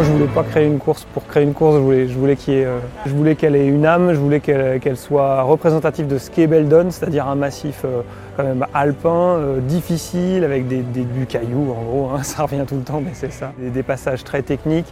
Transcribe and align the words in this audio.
Moi, 0.00 0.08
je 0.08 0.14
voulais 0.14 0.32
pas 0.32 0.44
créer 0.44 0.66
une 0.66 0.78
course 0.78 1.06
pour 1.12 1.26
créer 1.26 1.42
une 1.42 1.52
course. 1.52 1.74
Je 1.74 2.14
voulais, 2.14 2.38
euh, 2.48 3.34
qu'elle 3.34 3.54
ait 3.54 3.66
une 3.66 3.84
âme. 3.84 4.14
Je 4.14 4.18
voulais 4.18 4.40
qu'elle, 4.40 4.96
soit 4.96 5.42
représentative 5.42 6.06
de 6.06 6.16
ce 6.16 6.30
qu'est 6.30 6.46
Beldon, 6.46 6.90
c'est-à-dire 6.90 7.28
un 7.28 7.34
massif 7.34 7.82
euh, 7.84 8.00
quand 8.34 8.44
même 8.44 8.64
alpin, 8.72 9.36
euh, 9.36 9.60
difficile, 9.60 10.42
avec 10.42 10.66
des, 10.68 10.80
du 10.80 11.26
caillou 11.26 11.74
en 11.78 11.82
gros. 11.82 12.10
Hein. 12.14 12.22
ça 12.22 12.44
revient 12.44 12.64
tout 12.66 12.76
le 12.76 12.82
temps, 12.82 13.02
mais 13.04 13.10
c'est 13.12 13.30
ça. 13.30 13.52
des 13.58 13.82
passages 13.82 14.24
très 14.24 14.40
techniques. 14.40 14.90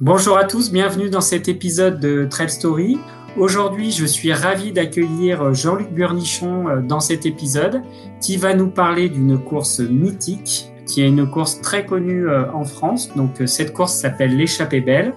Bonjour 0.00 0.38
à 0.38 0.44
tous, 0.44 0.70
bienvenue 0.70 1.10
dans 1.10 1.20
cet 1.20 1.48
épisode 1.48 1.98
de 1.98 2.24
Trail 2.24 2.50
Story. 2.50 2.98
Aujourd'hui, 3.36 3.90
je 3.90 4.06
suis 4.06 4.32
ravi 4.32 4.70
d'accueillir 4.70 5.52
Jean-Luc 5.54 5.90
Burnichon 5.90 6.68
euh, 6.68 6.80
dans 6.80 7.00
cet 7.00 7.26
épisode 7.26 7.82
qui 8.20 8.36
va 8.36 8.54
nous 8.54 8.70
parler 8.70 9.08
d'une 9.08 9.36
course 9.36 9.80
mythique, 9.80 10.66
qui 10.86 11.02
est 11.02 11.08
une 11.08 11.28
course 11.28 11.60
très 11.62 11.84
connue 11.84 12.28
euh, 12.28 12.48
en 12.52 12.62
France. 12.62 13.12
Donc, 13.16 13.40
euh, 13.40 13.46
cette 13.48 13.72
course 13.72 13.92
s'appelle 13.92 14.36
l'échappée 14.36 14.80
belle. 14.80 15.14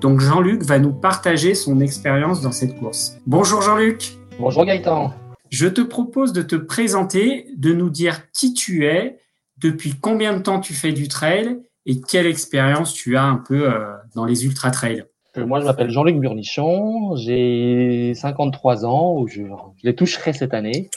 Donc, 0.00 0.20
Jean-Luc 0.20 0.62
va 0.62 0.78
nous 0.78 0.92
partager 0.92 1.56
son 1.56 1.80
expérience 1.80 2.40
dans 2.40 2.52
cette 2.52 2.78
course. 2.78 3.16
Bonjour 3.26 3.62
Jean-Luc. 3.62 4.12
Bonjour 4.38 4.64
Gaëtan. 4.64 5.12
Je 5.50 5.66
te 5.66 5.80
propose 5.80 6.32
de 6.32 6.42
te 6.42 6.54
présenter, 6.54 7.48
de 7.56 7.74
nous 7.74 7.90
dire 7.90 8.30
qui 8.30 8.54
tu 8.54 8.86
es, 8.86 9.18
depuis 9.58 9.94
combien 10.00 10.36
de 10.36 10.42
temps 10.42 10.60
tu 10.60 10.72
fais 10.72 10.92
du 10.92 11.08
trail 11.08 11.58
et 11.90 12.00
quelle 12.00 12.26
expérience 12.26 12.94
tu 12.94 13.16
as 13.16 13.24
un 13.24 13.36
peu 13.36 13.68
euh, 13.68 13.96
dans 14.14 14.24
les 14.24 14.44
ultra 14.44 14.70
trails? 14.70 15.04
Euh, 15.36 15.44
Moi, 15.44 15.60
je 15.60 15.64
m'appelle 15.64 15.90
Jean-Luc 15.90 16.20
Burnichon, 16.20 17.16
j'ai 17.16 18.12
53 18.14 18.86
ans, 18.86 19.26
je, 19.26 19.42
les 19.82 19.96
toucherai 19.96 20.32
cette 20.32 20.54
année. 20.54 20.88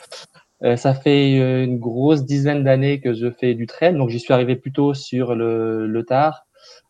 Euh, 0.64 0.76
ça 0.76 0.94
fait 0.94 1.64
une 1.64 1.80
grosse 1.80 2.26
dizaine 2.26 2.64
d'années 2.64 3.02
que 3.02 3.14
je 3.16 3.32
fais 3.32 3.56
du 3.56 3.66
trail, 3.66 3.96
donc 3.96 4.10
j'y 4.10 4.20
suis 4.20 4.34
arrivé 4.34 4.56
plutôt 4.56 4.94
sur 4.94 5.34
le, 5.34 6.04
tard, 6.08 6.46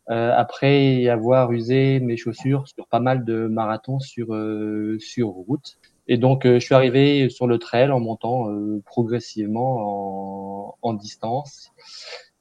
après 0.06 1.08
avoir 1.08 1.50
usé 1.50 1.98
mes 1.98 2.18
chaussures 2.18 2.68
sur 2.68 2.86
pas 2.86 3.00
mal 3.00 3.24
de 3.24 3.46
marathons 3.46 4.00
sur 4.00 4.28
route. 4.28 5.78
Et 6.08 6.18
donc, 6.18 6.42
je 6.44 6.58
suis 6.58 6.74
arrivé 6.74 7.30
sur 7.30 7.46
le 7.46 7.58
trail 7.58 7.90
en 7.90 8.00
montant 8.00 8.48
progressivement 8.84 10.74
en, 10.74 10.78
en 10.82 10.92
distance. 10.92 11.72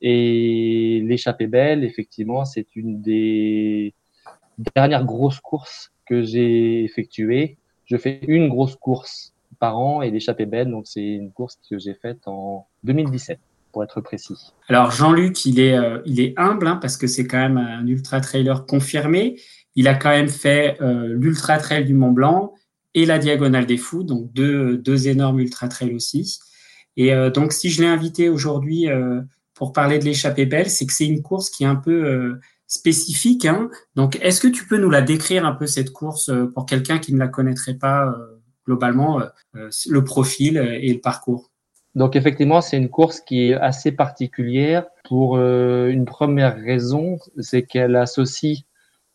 Et 0.05 1.01
l'échappée 1.05 1.47
belle, 1.47 1.85
effectivement, 1.85 2.43
c'est 2.43 2.75
une 2.75 3.01
des 3.01 3.93
dernières 4.75 5.05
grosses 5.05 5.39
courses 5.39 5.91
que 6.05 6.23
j'ai 6.23 6.83
effectuées. 6.83 7.57
Je 7.85 7.95
fais 7.95 8.19
une 8.27 8.49
grosse 8.49 8.75
course 8.75 9.33
par 9.59 9.77
an 9.79 10.01
et 10.01 10.11
l'échappée 10.11 10.45
belle, 10.45 10.69
donc 10.69 10.87
c'est 10.87 11.05
une 11.05 11.31
course 11.31 11.57
que 11.69 11.79
j'ai 11.79 11.93
faite 11.93 12.27
en 12.27 12.67
2017 12.83 13.39
pour 13.71 13.81
être 13.81 14.01
précis. 14.01 14.35
Alors 14.67 14.91
Jean-Luc, 14.91 15.45
il 15.45 15.61
est, 15.61 15.77
euh, 15.77 16.01
il 16.05 16.19
est 16.19 16.33
humble 16.37 16.67
hein, 16.67 16.75
parce 16.81 16.97
que 16.97 17.07
c'est 17.07 17.25
quand 17.25 17.39
même 17.39 17.57
un 17.57 17.87
ultra 17.87 18.19
trailer 18.19 18.65
confirmé. 18.65 19.39
Il 19.75 19.87
a 19.87 19.95
quand 19.95 20.09
même 20.09 20.27
fait 20.27 20.77
euh, 20.81 21.15
l'ultra 21.17 21.57
trail 21.59 21.85
du 21.85 21.93
Mont 21.93 22.11
Blanc 22.11 22.53
et 22.93 23.05
la 23.05 23.19
diagonale 23.19 23.65
des 23.65 23.77
Fous, 23.77 24.03
donc 24.03 24.31
deux, 24.33 24.77
deux 24.77 25.07
énormes 25.07 25.39
ultra 25.39 25.69
trails 25.69 25.95
aussi. 25.95 26.39
Et 26.97 27.13
euh, 27.13 27.29
donc 27.29 27.53
si 27.53 27.69
je 27.69 27.81
l'ai 27.81 27.87
invité 27.87 28.27
aujourd'hui 28.27 28.87
pour 29.53 29.73
parler 29.73 29.99
de 29.99 30.05
l'échappée 30.05 30.45
belle, 30.45 30.69
c'est 30.69 30.85
que 30.85 30.93
c'est 30.93 31.05
une 31.05 31.21
course 31.21 31.49
qui 31.49 31.63
est 31.63 31.67
un 31.67 31.75
peu 31.75 32.05
euh, 32.05 32.41
spécifique. 32.67 33.45
Hein. 33.45 33.69
Donc, 33.95 34.17
est-ce 34.21 34.41
que 34.41 34.47
tu 34.47 34.65
peux 34.65 34.77
nous 34.77 34.89
la 34.89 35.01
décrire 35.01 35.45
un 35.45 35.53
peu 35.53 35.67
cette 35.67 35.91
course 35.91 36.29
euh, 36.29 36.45
pour 36.47 36.65
quelqu'un 36.65 36.99
qui 36.99 37.13
ne 37.13 37.19
la 37.19 37.27
connaîtrait 37.27 37.75
pas 37.75 38.07
euh, 38.07 38.41
globalement, 38.65 39.21
le 39.53 40.03
profil 40.03 40.57
et 40.57 40.93
le 40.93 41.01
parcours? 41.01 41.49
Donc 41.95 42.15
effectivement, 42.15 42.61
c'est 42.61 42.77
une 42.77 42.89
course 42.89 43.19
qui 43.19 43.49
est 43.49 43.53
assez 43.55 43.91
particulière 43.91 44.85
pour 45.03 45.37
une 45.37 46.05
première 46.05 46.55
raison, 46.55 47.19
c'est 47.39 47.63
qu'elle 47.63 47.97
associe 47.97 48.59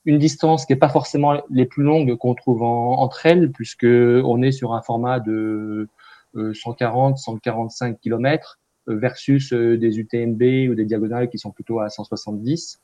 une 0.05 0.19
distance 0.19 0.67
qui 0.67 0.75
n'est 0.75 0.79
pas 0.79 0.91
forcément 0.91 1.43
les 1.49 1.65
plus 1.65 1.83
longues 1.83 2.15
qu'on 2.17 2.35
trouve 2.35 2.63
entre 2.63 3.25
elles, 3.25 3.51
puisque 3.51 3.87
on 3.87 4.43
est 4.43 4.53
sur 4.53 4.75
un 4.75 4.83
format 4.83 5.19
de 5.19 5.89
140, 6.35 7.17
145 7.17 7.99
km, 8.01 8.59
versus 8.89 9.53
euh, 9.53 9.77
des 9.77 9.99
UTMB 9.99 10.71
ou 10.71 10.75
des 10.75 10.85
diagonales 10.85 11.29
qui 11.29 11.39
sont 11.39 11.51
plutôt 11.51 11.81
à 11.81 11.89
170. 11.89 12.81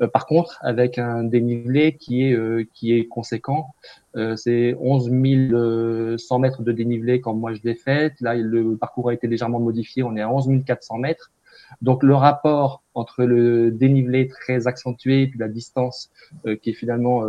Euh, 0.00 0.06
par 0.06 0.26
contre, 0.26 0.58
avec 0.62 0.98
un 0.98 1.24
dénivelé 1.24 1.96
qui 1.96 2.24
est 2.24 2.32
euh, 2.32 2.64
qui 2.74 2.92
est 2.92 3.06
conséquent, 3.06 3.74
c'est 4.36 4.74
11 4.80 6.18
100 6.18 6.38
mètres 6.40 6.62
de 6.62 6.72
dénivelé 6.72 7.20
quand 7.20 7.34
moi 7.34 7.54
je 7.54 7.60
l'ai 7.62 7.76
fait. 7.76 8.14
Là, 8.20 8.34
le 8.34 8.76
parcours 8.76 9.10
a 9.10 9.14
été 9.14 9.28
légèrement 9.28 9.60
modifié. 9.60 10.02
On 10.02 10.16
est 10.16 10.20
à 10.20 10.32
11 10.32 10.64
400 10.66 10.98
mètres. 10.98 11.30
Donc 11.82 12.02
le 12.02 12.14
rapport 12.14 12.82
entre 12.94 13.24
le 13.24 13.70
dénivelé 13.70 14.26
très 14.26 14.66
accentué 14.66 15.22
et 15.22 15.26
puis 15.28 15.38
la 15.38 15.48
distance 15.48 16.10
qui 16.62 16.70
est 16.70 16.72
finalement 16.72 17.22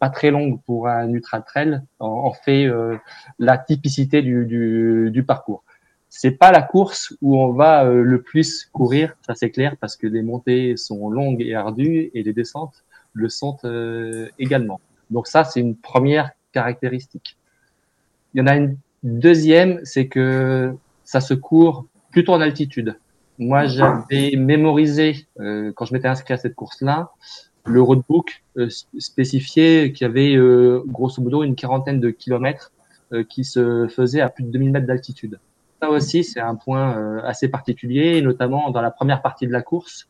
pas 0.00 0.10
très 0.10 0.30
longue 0.30 0.60
pour 0.66 0.88
un 0.88 1.08
ultra 1.08 1.40
trail 1.40 1.80
en, 1.98 2.32
fait 2.32 2.68
la 3.38 3.56
typicité 3.56 4.20
du, 4.20 4.44
du, 4.44 5.10
du 5.10 5.22
parcours 5.22 5.64
c'est 6.16 6.30
pas 6.30 6.52
la 6.52 6.62
course 6.62 7.12
où 7.22 7.36
on 7.36 7.52
va 7.52 7.84
euh, 7.84 8.02
le 8.02 8.22
plus 8.22 8.68
courir, 8.72 9.16
ça 9.26 9.34
c'est 9.34 9.50
clair, 9.50 9.76
parce 9.80 9.96
que 9.96 10.06
les 10.06 10.22
montées 10.22 10.76
sont 10.76 11.10
longues 11.10 11.42
et 11.42 11.56
ardues 11.56 12.12
et 12.14 12.22
les 12.22 12.32
descentes 12.32 12.84
le 13.14 13.28
sont 13.28 13.56
euh, 13.64 14.28
également. 14.38 14.80
Donc 15.10 15.26
ça, 15.26 15.42
c'est 15.42 15.58
une 15.58 15.74
première 15.74 16.30
caractéristique. 16.52 17.36
Il 18.32 18.38
y 18.38 18.42
en 18.42 18.46
a 18.46 18.54
une 18.54 18.76
deuxième, 19.02 19.80
c'est 19.82 20.06
que 20.06 20.72
ça 21.02 21.20
se 21.20 21.34
court 21.34 21.84
plutôt 22.12 22.32
en 22.32 22.40
altitude. 22.40 22.96
Moi, 23.40 23.66
j'avais 23.66 24.36
mémorisé, 24.36 25.26
euh, 25.40 25.72
quand 25.74 25.84
je 25.84 25.94
m'étais 25.94 26.08
inscrit 26.08 26.34
à 26.34 26.36
cette 26.36 26.54
course-là, 26.54 27.10
le 27.66 27.82
roadbook 27.82 28.44
spécifié 28.98 29.92
qui 29.92 30.04
avait 30.04 30.36
grosso 30.86 31.20
modo 31.20 31.42
une 31.42 31.56
quarantaine 31.56 31.98
de 31.98 32.10
kilomètres 32.10 32.72
qui 33.30 33.42
se 33.42 33.88
faisait 33.88 34.20
à 34.20 34.28
plus 34.28 34.44
de 34.44 34.50
2000 34.50 34.70
mètres 34.70 34.86
d'altitude 34.86 35.40
aussi, 35.90 36.24
c'est 36.24 36.40
un 36.40 36.54
point 36.54 36.96
euh, 36.96 37.20
assez 37.24 37.48
particulier, 37.48 38.20
notamment 38.22 38.70
dans 38.70 38.82
la 38.82 38.90
première 38.90 39.22
partie 39.22 39.46
de 39.46 39.52
la 39.52 39.62
course. 39.62 40.08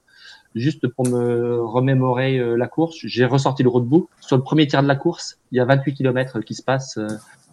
Juste 0.54 0.86
pour 0.86 1.06
me 1.08 1.60
remémorer 1.60 2.38
euh, 2.38 2.56
la 2.56 2.68
course, 2.68 2.96
j'ai 3.02 3.24
ressorti 3.24 3.62
le 3.62 3.68
roadbook. 3.68 4.08
Sur 4.20 4.36
le 4.36 4.42
premier 4.42 4.66
tiers 4.66 4.82
de 4.82 4.88
la 4.88 4.96
course, 4.96 5.38
il 5.50 5.58
y 5.58 5.60
a 5.60 5.64
28 5.64 5.94
km 5.94 6.40
qui 6.40 6.54
se 6.54 6.62
passent 6.62 6.98
euh, 6.98 7.08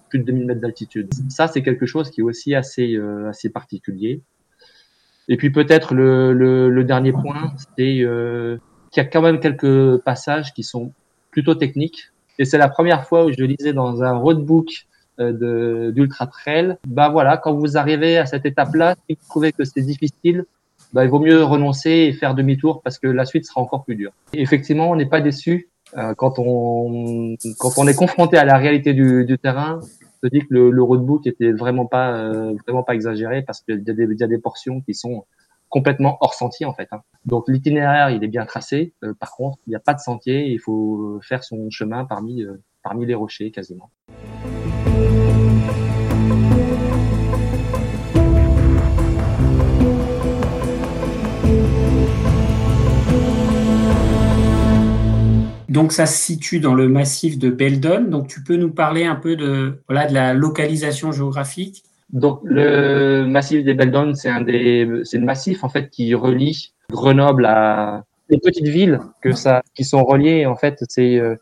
plus 0.09 0.19
de 0.19 0.25
2000 0.25 0.45
mètres 0.45 0.61
d'altitude. 0.61 1.09
Ça, 1.29 1.47
c'est 1.47 1.63
quelque 1.63 1.85
chose 1.85 2.11
qui 2.11 2.21
est 2.21 2.23
aussi 2.23 2.53
assez, 2.53 2.99
assez 3.29 3.49
particulier. 3.49 4.21
Et 5.29 5.37
puis 5.37 5.51
peut-être 5.51 5.93
le, 5.93 6.33
le, 6.33 6.83
dernier 6.83 7.13
point, 7.13 7.53
c'est 7.57 7.75
qu'il 7.75 8.97
y 8.97 8.99
a 8.99 9.05
quand 9.05 9.21
même 9.21 9.39
quelques 9.39 9.99
passages 9.99 10.53
qui 10.53 10.63
sont 10.63 10.91
plutôt 11.31 11.55
techniques. 11.55 12.11
Et 12.39 12.45
c'est 12.45 12.57
la 12.57 12.67
première 12.67 13.07
fois 13.07 13.25
où 13.25 13.31
je 13.31 13.41
lisais 13.41 13.71
dans 13.71 14.03
un 14.03 14.17
roadbook 14.17 14.85
d'ultra 15.19 16.27
trail, 16.27 16.77
bah 16.87 17.09
voilà, 17.09 17.37
quand 17.37 17.53
vous 17.53 17.77
arrivez 17.77 18.17
à 18.17 18.25
cette 18.25 18.45
étape-là, 18.45 18.95
si 19.07 19.15
vous 19.15 19.27
trouvez 19.29 19.51
que 19.51 19.63
c'est 19.63 19.81
difficile, 19.81 20.45
bah, 20.93 21.05
il 21.05 21.09
vaut 21.09 21.19
mieux 21.19 21.43
renoncer 21.43 21.89
et 21.89 22.13
faire 22.13 22.35
demi-tour 22.35 22.81
parce 22.81 22.99
que 22.99 23.07
la 23.07 23.25
suite 23.25 23.45
sera 23.45 23.61
encore 23.61 23.83
plus 23.83 23.95
dure. 23.95 24.11
effectivement, 24.33 24.89
on 24.89 24.95
n'est 24.95 25.05
pas 25.05 25.21
déçu 25.21 25.69
euh, 25.97 26.13
quand 26.15 26.35
on 26.37 27.35
quand 27.57 27.71
on 27.77 27.87
est 27.87 27.95
confronté 27.95 28.37
à 28.37 28.45
la 28.45 28.57
réalité 28.57 28.93
du, 28.93 29.25
du 29.25 29.37
terrain. 29.37 29.79
Je 30.23 30.29
dis 30.29 30.39
que 30.41 30.47
le, 30.51 30.69
le 30.69 30.83
roadbook 30.83 31.25
était 31.25 31.51
vraiment 31.51 31.85
pas 31.85 32.15
euh, 32.17 32.53
vraiment 32.67 32.83
pas 32.83 32.93
exagéré 32.93 33.41
parce 33.41 33.61
qu'il 33.61 33.83
y, 33.85 33.89
a 33.89 33.93
des, 33.93 34.15
y 34.15 34.23
a 34.23 34.27
des 34.27 34.37
portions 34.37 34.81
qui 34.81 34.93
sont 34.93 35.25
complètement 35.69 36.17
hors 36.21 36.33
sentier 36.33 36.65
en 36.65 36.73
fait. 36.73 36.87
Hein. 36.91 37.01
Donc 37.25 37.45
l'itinéraire 37.47 38.09
il 38.11 38.23
est 38.23 38.27
bien 38.27 38.45
tracé. 38.45 38.93
par 39.19 39.31
contre, 39.31 39.57
il 39.65 39.71
n'y 39.71 39.75
a 39.75 39.79
pas 39.79 39.93
de 39.93 39.99
sentier. 39.99 40.47
Il 40.47 40.59
faut 40.59 41.19
faire 41.21 41.43
son 41.43 41.69
chemin 41.69 42.05
parmi 42.05 42.45
parmi 42.83 43.05
les 43.05 43.15
rochers 43.15 43.51
quasiment. 43.51 43.89
Donc 55.71 55.91
ça 55.91 56.05
se 56.05 56.17
situe 56.17 56.59
dans 56.59 56.73
le 56.73 56.87
massif 56.87 57.39
de 57.39 57.49
Beldon. 57.49 58.01
Donc 58.01 58.27
tu 58.27 58.43
peux 58.43 58.57
nous 58.57 58.71
parler 58.71 59.05
un 59.05 59.15
peu 59.15 59.35
de 59.35 59.79
voilà 59.87 60.07
de 60.07 60.13
la 60.13 60.33
localisation 60.33 61.11
géographique? 61.11 61.83
Donc 62.11 62.41
le 62.43 63.25
massif 63.25 63.63
des 63.63 63.73
Beldon, 63.73 64.13
c'est 64.13 64.29
un 64.29 64.41
des 64.41 65.01
c'est 65.03 65.17
le 65.17 65.25
massif 65.25 65.63
en 65.63 65.69
fait 65.69 65.89
qui 65.89 66.13
relie 66.13 66.73
Grenoble 66.89 67.45
à 67.45 68.03
les 68.31 68.39
petites 68.39 68.67
villes 68.67 68.99
que 69.21 69.33
ça, 69.33 69.61
qui 69.75 69.83
sont 69.83 70.03
reliées, 70.03 70.45
en 70.45 70.55
fait, 70.55 70.83
c'est 70.89 71.17
euh, 71.19 71.35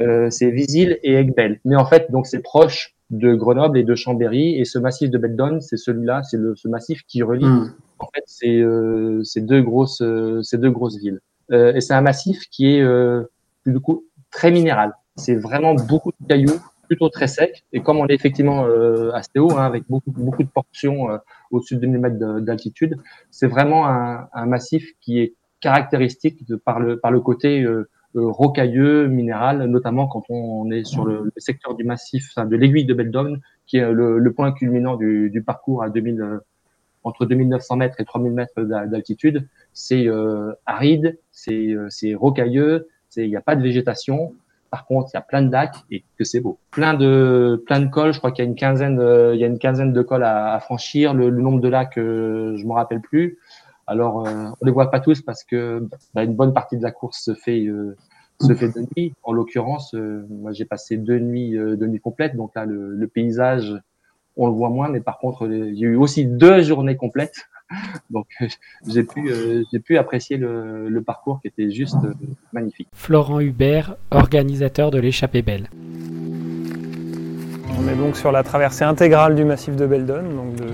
euh 0.00 0.30
c'est 0.30 0.50
Visil 0.50 0.98
et 1.02 1.14
Aigbel. 1.14 1.60
Mais 1.64 1.76
en 1.76 1.84
fait, 1.84 2.10
donc 2.10 2.26
c'est 2.26 2.42
proche 2.42 2.94
de 3.10 3.34
Grenoble 3.34 3.78
et 3.78 3.84
de 3.84 3.94
Chambéry. 3.94 4.58
Et 4.58 4.64
ce 4.64 4.78
massif 4.78 5.10
de 5.10 5.18
Beldon, 5.18 5.60
c'est 5.60 5.76
celui-là, 5.76 6.22
c'est 6.22 6.36
le 6.36 6.54
ce 6.56 6.68
massif 6.68 7.02
qui 7.06 7.22
relie 7.22 7.44
hmm. 7.44 7.74
en 7.98 8.06
fait 8.14 8.24
ces, 8.26 8.60
euh, 8.60 9.22
ces 9.24 9.40
deux 9.40 9.62
grosses 9.62 10.00
euh, 10.00 10.42
ces 10.42 10.58
deux 10.58 10.70
grosses 10.70 10.98
villes. 10.98 11.20
Euh, 11.50 11.74
et 11.74 11.80
c'est 11.80 11.94
un 11.94 12.02
massif 12.02 12.42
qui 12.50 12.66
est 12.76 12.82
du 13.66 13.80
coup 13.80 14.04
très 14.30 14.50
minéral. 14.50 14.94
C'est 15.16 15.34
vraiment 15.34 15.74
beaucoup 15.74 16.12
de 16.20 16.26
cailloux, 16.26 16.60
plutôt 16.86 17.08
très 17.08 17.26
sec. 17.26 17.64
Et 17.72 17.80
comme 17.80 17.98
on 17.98 18.06
est 18.06 18.14
effectivement 18.14 18.66
assez 19.12 19.38
haut, 19.38 19.52
hein, 19.52 19.64
avec 19.64 19.84
beaucoup 19.88 20.12
beaucoup 20.12 20.42
de 20.42 20.48
portions 20.48 21.08
au-dessus 21.50 21.76
de 21.76 21.80
2000 21.80 22.00
mètres 22.00 22.40
d'altitude, 22.40 22.96
c'est 23.30 23.48
vraiment 23.48 23.88
un, 23.88 24.28
un, 24.32 24.46
massif 24.46 24.92
qui 25.00 25.18
est 25.18 25.34
caractéristique 25.60 26.46
de, 26.46 26.56
par 26.56 26.78
le 26.78 27.00
par 27.00 27.10
le 27.10 27.20
côté 27.20 27.66
euh, 28.16 28.30
rocailleux, 28.30 29.06
minéral, 29.06 29.64
notamment 29.64 30.06
quand 30.06 30.24
on 30.30 30.70
est 30.70 30.84
sur 30.84 31.04
le, 31.04 31.30
secteur 31.36 31.74
du 31.74 31.84
massif, 31.84 32.26
enfin, 32.30 32.46
de 32.46 32.56
l'aiguille 32.56 32.86
de 32.86 32.94
Beldon, 32.94 33.38
qui 33.66 33.76
est 33.76 33.92
le, 33.92 34.32
point 34.32 34.50
culminant 34.52 34.96
du, 34.96 35.28
du, 35.28 35.42
parcours 35.42 35.82
à 35.82 35.90
2000, 35.90 36.20
euh, 36.22 36.38
entre 37.04 37.26
2900 37.26 37.76
mètres 37.76 38.00
et 38.00 38.06
3000 38.06 38.32
mètres 38.32 38.62
d'altitude. 38.62 39.46
C'est 39.74 40.06
euh, 40.08 40.54
aride, 40.64 41.18
c'est 41.32 42.14
rocailleux, 42.14 42.88
il 43.16 43.28
n'y 43.28 43.36
a 43.36 43.40
pas 43.40 43.56
de 43.56 43.62
végétation. 43.62 44.34
Par 44.70 44.84
contre, 44.84 45.10
il 45.12 45.16
y 45.16 45.18
a 45.18 45.22
plein 45.22 45.42
de 45.42 45.50
lacs 45.50 45.76
et 45.90 46.04
que 46.18 46.24
c'est 46.24 46.40
beau. 46.40 46.58
Plein 46.70 46.94
de 46.94 47.62
plein 47.66 47.80
de 47.80 47.86
cols. 47.86 48.12
Je 48.12 48.18
crois 48.18 48.32
qu'il 48.32 48.44
y 48.44 48.48
a 48.48 48.50
une 48.50 48.56
quinzaine, 48.56 49.00
il 49.32 49.40
y 49.40 49.44
a 49.44 49.46
une 49.46 49.58
quinzaine 49.58 49.92
de 49.92 50.02
cols 50.02 50.24
à, 50.24 50.58
franchir. 50.60 51.14
Le, 51.14 51.30
nombre 51.30 51.60
de 51.60 51.68
lacs, 51.68 51.96
euh, 51.96 52.56
je 52.56 52.66
me 52.66 52.72
rappelle 52.72 53.00
plus. 53.00 53.38
Alors, 53.88 54.28
euh, 54.28 54.50
on 54.60 54.66
les 54.66 54.70
voit 54.70 54.90
pas 54.90 55.00
tous 55.00 55.22
parce 55.22 55.42
que 55.42 55.88
bah, 56.14 56.22
une 56.22 56.34
bonne 56.34 56.52
partie 56.52 56.76
de 56.76 56.82
la 56.82 56.90
course 56.90 57.20
se 57.24 57.34
fait 57.34 57.64
euh, 57.64 57.96
se 58.38 58.54
fait 58.54 58.68
de 58.68 58.86
nuit. 58.94 59.14
En 59.22 59.32
l'occurrence, 59.32 59.94
euh, 59.94 60.26
moi 60.28 60.52
j'ai 60.52 60.66
passé 60.66 60.98
deux 60.98 61.18
nuits 61.18 61.56
deux 61.56 61.86
nuits 61.86 61.98
complètes, 61.98 62.36
donc 62.36 62.54
là 62.54 62.66
le, 62.66 62.94
le, 62.94 63.08
paysage 63.08 63.74
on 64.36 64.46
le 64.46 64.52
voit 64.52 64.68
moins, 64.68 64.90
mais 64.90 65.00
par 65.00 65.18
contre 65.18 65.50
il 65.50 65.74
y 65.74 65.86
a 65.86 65.88
eu 65.88 65.96
aussi 65.96 66.26
deux 66.26 66.60
journées 66.60 66.96
complètes, 66.96 67.48
donc 68.10 68.26
j'ai 68.86 69.02
pu 69.02 69.30
j'ai 69.70 69.78
pu 69.78 69.98
apprécier 69.98 70.36
le, 70.36 70.88
le, 70.88 71.02
parcours 71.02 71.40
qui 71.40 71.48
était 71.48 71.70
juste 71.70 71.98
magnifique. 72.52 72.88
Florent 72.92 73.40
Hubert, 73.40 73.96
organisateur 74.10 74.90
de 74.90 74.98
l'échappée 74.98 75.42
belle. 75.42 75.68
On 77.80 77.86
est 77.86 77.94
donc 77.94 78.16
sur 78.16 78.32
la 78.32 78.42
traversée 78.42 78.84
intégrale 78.84 79.34
du 79.36 79.44
massif 79.44 79.76
de 79.76 79.86
Beldon, 79.86 80.22
donc 80.22 80.56
de, 80.56 80.66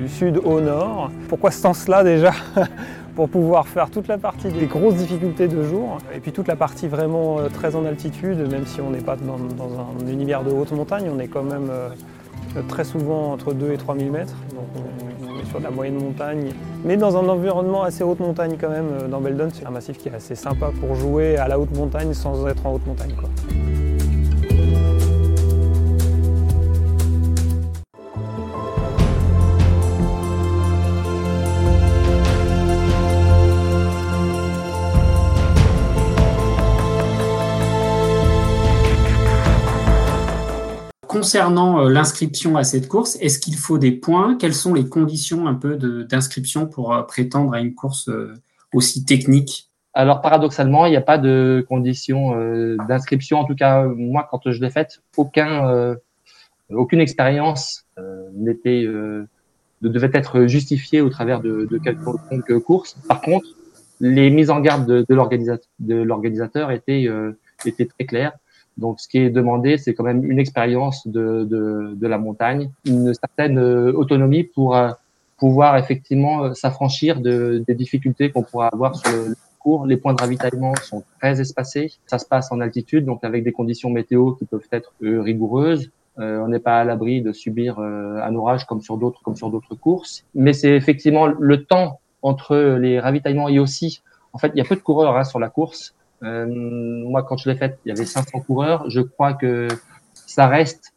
du 0.00 0.08
sud 0.08 0.40
au 0.42 0.60
nord. 0.60 1.10
Pourquoi 1.28 1.50
ce 1.50 1.60
sens-là 1.60 2.02
déjà 2.04 2.32
Pour 3.14 3.28
pouvoir 3.28 3.66
faire 3.66 3.90
toute 3.90 4.08
la 4.08 4.16
partie 4.16 4.48
des 4.48 4.66
grosses 4.66 4.94
difficultés 4.94 5.48
de 5.48 5.62
jour 5.62 5.98
et 6.14 6.20
puis 6.20 6.30
toute 6.30 6.46
la 6.46 6.54
partie 6.54 6.86
vraiment 6.86 7.40
euh, 7.40 7.48
très 7.48 7.74
en 7.74 7.84
altitude, 7.84 8.38
même 8.50 8.64
si 8.64 8.80
on 8.80 8.90
n'est 8.90 9.00
pas 9.00 9.16
dans, 9.16 9.34
un 9.34 10.06
univers 10.06 10.44
de 10.44 10.50
haute 10.50 10.70
montagne, 10.70 11.10
on 11.12 11.18
est 11.18 11.26
quand 11.26 11.42
même 11.42 11.68
euh, 11.68 11.88
très 12.68 12.84
souvent 12.84 13.32
entre 13.32 13.52
2 13.52 13.72
et 13.72 13.76
3 13.76 13.96
000 13.96 14.10
mètres. 14.10 14.34
Donc 14.54 14.84
on 15.22 15.40
est 15.40 15.44
sur 15.46 15.58
de 15.58 15.64
la 15.64 15.70
moyenne 15.70 15.98
montagne, 15.98 16.50
mais 16.84 16.96
dans 16.96 17.16
un 17.16 17.28
environnement 17.28 17.82
assez 17.82 18.04
haute 18.04 18.20
montagne 18.20 18.56
quand 18.60 18.70
même. 18.70 18.88
Euh, 19.02 19.08
dans 19.08 19.20
Beldon, 19.20 19.48
c'est 19.52 19.66
un 19.66 19.70
massif 19.70 19.98
qui 19.98 20.08
est 20.08 20.14
assez 20.14 20.34
sympa 20.34 20.70
pour 20.80 20.94
jouer 20.94 21.36
à 21.36 21.48
la 21.48 21.58
haute 21.58 21.76
montagne 21.76 22.12
sans 22.14 22.46
être 22.46 22.64
en 22.66 22.74
haute 22.74 22.86
montagne. 22.86 23.14
Concernant 41.18 41.80
euh, 41.80 41.88
l'inscription 41.90 42.56
à 42.56 42.62
cette 42.62 42.86
course, 42.86 43.18
est-ce 43.20 43.40
qu'il 43.40 43.56
faut 43.56 43.78
des 43.78 43.90
points? 43.90 44.36
Quelles 44.36 44.54
sont 44.54 44.72
les 44.72 44.88
conditions 44.88 45.48
un 45.48 45.54
peu 45.54 45.76
d'inscription 46.04 46.68
pour 46.68 46.94
euh, 46.94 47.02
prétendre 47.02 47.54
à 47.54 47.58
une 47.58 47.74
course 47.74 48.08
euh, 48.08 48.34
aussi 48.72 49.04
technique? 49.04 49.68
Alors 49.94 50.20
paradoxalement, 50.20 50.86
il 50.86 50.90
n'y 50.90 50.96
a 50.96 51.00
pas 51.00 51.18
de 51.18 51.64
conditions 51.68 52.36
d'inscription. 52.86 53.40
En 53.40 53.44
tout 53.44 53.56
cas, 53.56 53.84
moi, 53.84 54.28
quand 54.30 54.42
je 54.46 54.60
l'ai 54.60 54.70
faite, 54.70 55.02
aucun, 55.16 55.96
aucune 56.70 57.00
expérience 57.00 57.84
n'était 58.32 58.86
devait 59.82 60.10
être 60.12 60.46
justifiée 60.46 61.00
au 61.00 61.08
travers 61.08 61.40
de, 61.40 61.66
de 61.68 61.78
quelconque 61.78 62.58
course. 62.60 62.96
Par 63.08 63.20
contre, 63.22 63.46
les 63.98 64.30
mises 64.30 64.50
en 64.50 64.60
garde 64.60 64.86
de, 64.86 65.04
de 65.08 65.94
l'organisateur 66.02 66.70
étaient, 66.70 67.08
étaient 67.64 67.86
très 67.86 68.04
claires. 68.04 68.34
Donc, 68.78 69.00
ce 69.00 69.08
qui 69.08 69.18
est 69.18 69.30
demandé, 69.30 69.76
c'est 69.76 69.92
quand 69.92 70.04
même 70.04 70.24
une 70.24 70.38
expérience 70.38 71.06
de, 71.06 71.44
de, 71.44 71.94
de, 71.94 72.06
la 72.06 72.16
montagne, 72.16 72.70
une 72.86 73.12
certaine 73.12 73.58
euh, 73.58 73.92
autonomie 73.92 74.44
pour 74.44 74.76
euh, 74.76 74.90
pouvoir 75.36 75.76
effectivement 75.76 76.44
euh, 76.44 76.54
s'affranchir 76.54 77.20
de, 77.20 77.64
des 77.66 77.74
difficultés 77.74 78.30
qu'on 78.30 78.44
pourra 78.44 78.68
avoir 78.68 78.94
sur 78.94 79.10
le 79.10 79.34
parcours. 79.34 79.84
Les 79.84 79.96
points 79.96 80.14
de 80.14 80.20
ravitaillement 80.20 80.74
sont 80.76 81.02
très 81.18 81.40
espacés. 81.40 81.90
Ça 82.06 82.20
se 82.20 82.26
passe 82.26 82.52
en 82.52 82.60
altitude, 82.60 83.04
donc 83.04 83.24
avec 83.24 83.42
des 83.42 83.52
conditions 83.52 83.90
météo 83.90 84.32
qui 84.32 84.44
peuvent 84.44 84.68
être 84.70 84.92
rigoureuses. 85.00 85.90
on 86.16 86.48
n'est 86.48 86.60
pas 86.60 86.80
à 86.80 86.84
l'abri 86.84 87.20
de 87.20 87.32
subir 87.32 87.80
un 87.80 88.34
orage 88.36 88.64
comme 88.66 88.80
sur 88.80 88.96
d'autres 88.96 89.20
comme 89.22 89.36
sur 89.36 89.50
d'autres 89.50 89.74
courses. 89.74 90.24
Mais 90.34 90.52
c'est 90.52 90.74
effectivement 90.76 91.26
le 91.26 91.64
temps 91.64 91.98
entre 92.22 92.56
les 92.56 93.00
ravitaillements 93.00 93.48
et 93.48 93.58
aussi, 93.58 94.02
en 94.32 94.38
fait, 94.38 94.52
il 94.54 94.58
y 94.58 94.60
a 94.60 94.64
peu 94.64 94.76
de 94.76 94.80
coureurs 94.80 95.16
hein, 95.16 95.24
sur 95.24 95.40
la 95.40 95.48
course. 95.48 95.94
Euh, 96.22 96.46
moi, 96.48 97.22
quand 97.22 97.36
je 97.36 97.48
l'ai 97.48 97.56
faite, 97.56 97.78
il 97.84 97.88
y 97.88 97.92
avait 97.92 98.04
500 98.04 98.40
coureurs. 98.40 98.88
Je 98.90 99.00
crois 99.00 99.34
que 99.34 99.68
ça 100.14 100.46
reste 100.46 100.92